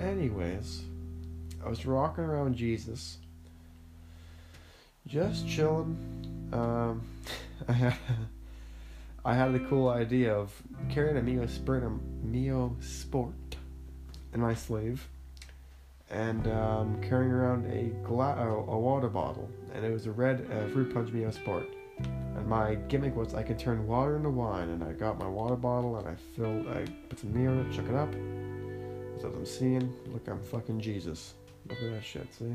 [0.00, 0.82] Anyways,
[1.64, 3.18] I was rocking around Jesus,
[5.06, 5.96] just chilling.
[6.52, 7.02] Um,
[7.68, 7.94] I had
[9.24, 10.52] I had the cool idea of
[10.90, 11.90] carrying a Mio Sport, a
[12.26, 13.56] Mio Sport
[14.34, 15.08] in my sleeve,
[16.10, 20.70] and um, carrying around a, gla- a water bottle, and it was a red uh,
[20.72, 21.66] fruit punch Mio Sport.
[22.36, 25.56] And my gimmick was I could turn water into wine, and I got my water
[25.56, 28.12] bottle and I filled, I put some Mio in it, shook it up.
[29.24, 29.94] What I'm seeing.
[30.12, 31.34] Look, I'm fucking Jesus.
[31.68, 32.54] Look at that shit, see?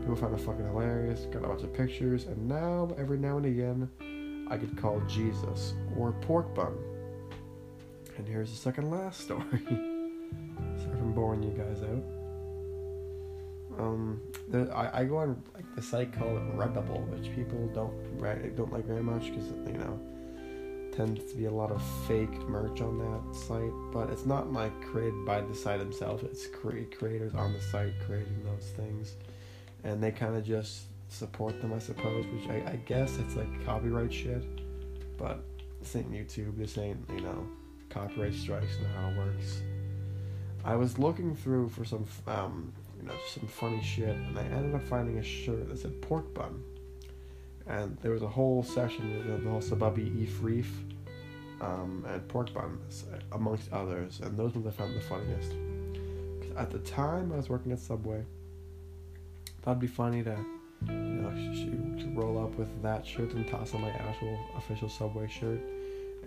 [0.00, 3.44] People find it fucking hilarious, got a bunch of pictures, and now, every now and
[3.44, 6.74] again, I get called Jesus or pork bun.
[8.16, 9.42] And here's the second last story.
[9.52, 12.02] Sorry if I'm boring you guys out.
[13.78, 17.92] Um, there, I, I go on like the site called Redbubble, which people don't
[18.56, 20.00] don't like very much because you know
[20.92, 23.72] tends to be a lot of fake merch on that site.
[23.92, 26.22] But it's not like created by the site themselves.
[26.22, 29.14] It's cre- creators on the site creating those things,
[29.84, 32.26] and they kind of just support them, I suppose.
[32.26, 34.44] Which I, I guess it's like copyright shit,
[35.16, 35.42] but
[35.80, 36.56] this ain't YouTube.
[36.58, 37.46] This ain't you know
[37.90, 39.62] copyright strikes and how it works.
[40.64, 42.72] I was looking through for some um,
[43.02, 44.16] you know, some funny shit.
[44.16, 46.62] And I ended up finding a shirt that said pork bun.
[47.66, 50.70] And there was a whole session of the whole Sababi Eef Reef
[51.60, 54.20] um, and pork buns, amongst others.
[54.20, 55.52] And those ones I found the funniest.
[56.56, 58.24] At the time, I was working at Subway.
[59.62, 60.36] Thought it'd be funny to,
[60.86, 65.28] you know, to roll up with that shirt and toss on my actual official Subway
[65.28, 65.60] shirt.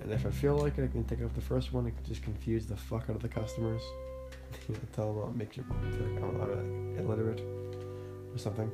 [0.02, 1.86] And if I feel like it, I can take off the first one.
[1.86, 3.82] Can just confuse the fuck out of the customers.
[4.68, 7.42] you know, tell them I'll make you feel like I'm, I'm illiterate
[8.34, 8.72] or something.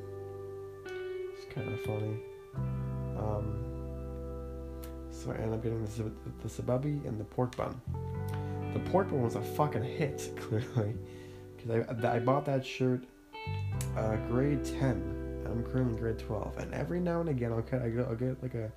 [0.86, 2.31] It's kind of funny.
[3.22, 3.62] Um,
[5.10, 6.10] so I ended up getting the,
[6.42, 7.80] the, sababi and the pork bun.
[8.72, 10.94] The pork bun was a fucking hit, clearly,
[11.56, 13.04] because I I bought that shirt
[13.96, 15.18] uh, grade ten.
[15.46, 18.54] I'm currently in grade twelve, and every now and again I'll get I'll get like
[18.54, 18.72] a.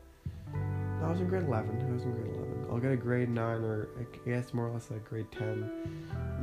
[0.53, 1.81] No, I was in grade eleven.
[1.81, 2.65] I was in grade eleven.
[2.69, 5.71] I'll get a grade nine or I guess more or less like grade ten.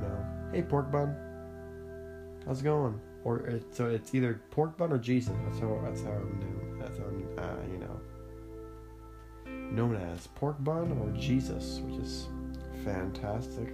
[0.01, 1.15] No, hey pork bun,
[2.47, 2.99] how's it going?
[3.25, 5.35] Or it, so it's either pork bun or Jesus.
[5.45, 6.62] That's how that's how I'm new.
[6.83, 8.01] That's I'm, uh, you know
[9.73, 12.29] known as pork bun or Jesus, which is
[12.85, 13.73] fantastic.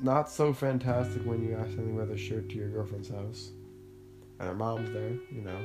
[0.00, 3.50] Not so fantastic when you accidentally wear the shirt to your girlfriend's house,
[4.38, 5.58] and her mom's there, you know.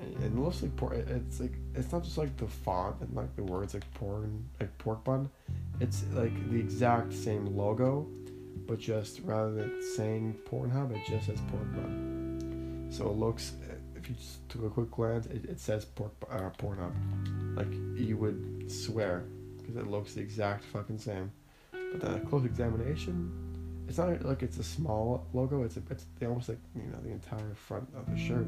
[0.00, 0.94] And it looks like pork.
[0.94, 4.24] It's like it's not just like the font and like the words like pork
[4.60, 5.28] like pork bun.
[5.80, 8.06] It's like the exact same logo,
[8.66, 12.88] but just rather than saying Pornhub, it just says pork bun.
[12.90, 13.52] So it looks,
[14.08, 16.92] you just took a quick glance, it, it says pork uh, Pornhub,
[17.56, 19.24] like you would swear,
[19.58, 21.30] because it looks the exact fucking same.
[21.70, 23.32] But then a close examination,
[23.88, 25.62] it's not like it's a small logo.
[25.62, 28.46] It's a, it's almost like you know the entire front of the shirt.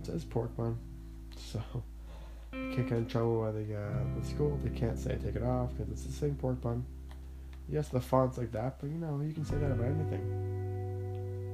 [0.00, 0.78] It says pork bun,
[1.36, 1.60] so
[2.52, 4.58] you can't get in trouble by the, uh, the school.
[4.62, 6.84] They can't say take it off because it's the same pork bun.
[7.68, 10.73] Yes, the font's like that, but you know you can say that about anything.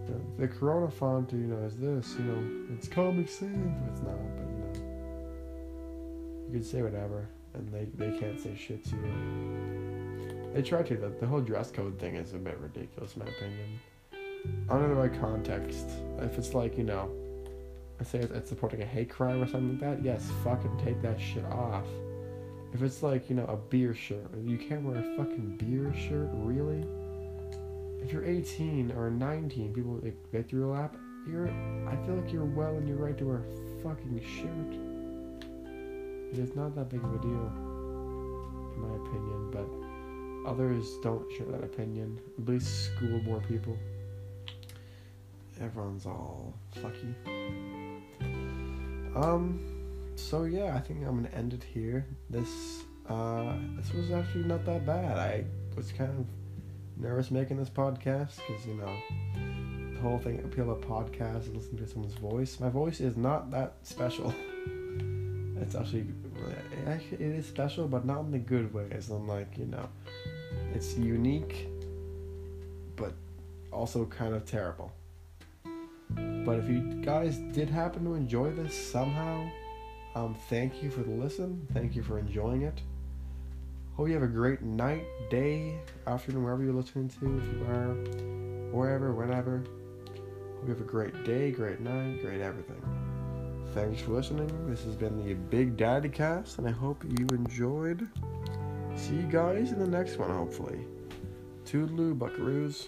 [0.07, 2.15] The, the Corona font, you know, is this.
[2.19, 4.17] You know, it's Comic Sans, it's not.
[4.37, 4.73] But you know,
[6.47, 10.51] you can say whatever, and they they can't say shit to you.
[10.55, 10.97] They try to.
[10.97, 13.81] The, the whole dress code thing is a bit ridiculous, in my opinion.
[14.69, 15.87] Under the right context,
[16.21, 17.11] if it's like you know
[18.01, 21.21] I say it's supporting a hate crime or something like that, yes, fucking take that
[21.21, 21.85] shit off.
[22.73, 26.31] If it's like, you know, a beer shirt, you can't wear a fucking beer shirt,
[26.33, 26.87] really?
[28.03, 30.97] If you're 18 or 19, people like, get through your lap,
[31.29, 34.91] you're, I feel like you're well in your right to wear a fucking shirt.
[36.33, 37.53] It is not that big of a deal,
[38.75, 42.19] in my opinion, but others don't share that opinion.
[42.39, 43.77] At least school more people.
[45.61, 47.15] Everyone's all fucky.
[49.15, 49.61] Um,
[50.17, 52.07] so yeah, I think I'm gonna end it here.
[52.31, 55.19] This uh, this was actually not that bad.
[55.19, 55.45] I
[55.77, 56.27] was kind of
[57.01, 58.95] nervous making this podcast because you know
[59.95, 62.61] the whole thing appeal of podcast and listening to someone's voice.
[62.61, 64.35] My voice is not that special.
[65.63, 66.07] It's actually
[67.13, 68.87] it is special, but not in the good way.
[68.91, 69.89] As I'm like you know,
[70.75, 71.69] it's unique,
[72.97, 73.13] but
[73.71, 74.91] also kind of terrible.
[76.15, 79.49] But if you guys did happen to enjoy this somehow,
[80.15, 81.67] um, thank you for the listen.
[81.73, 82.81] Thank you for enjoying it.
[84.01, 87.93] Hope you have a great night, day, afternoon, wherever you're listening to, if you are,
[88.73, 89.63] wherever, whenever.
[90.07, 92.83] Hope you have a great day, great night, great everything.
[93.75, 94.49] Thanks for listening.
[94.71, 98.09] This has been the Big Daddy Cast, and I hope you enjoyed.
[98.97, 100.79] See you guys in the next one, hopefully.
[101.67, 102.87] Toodaloo, buckaroos.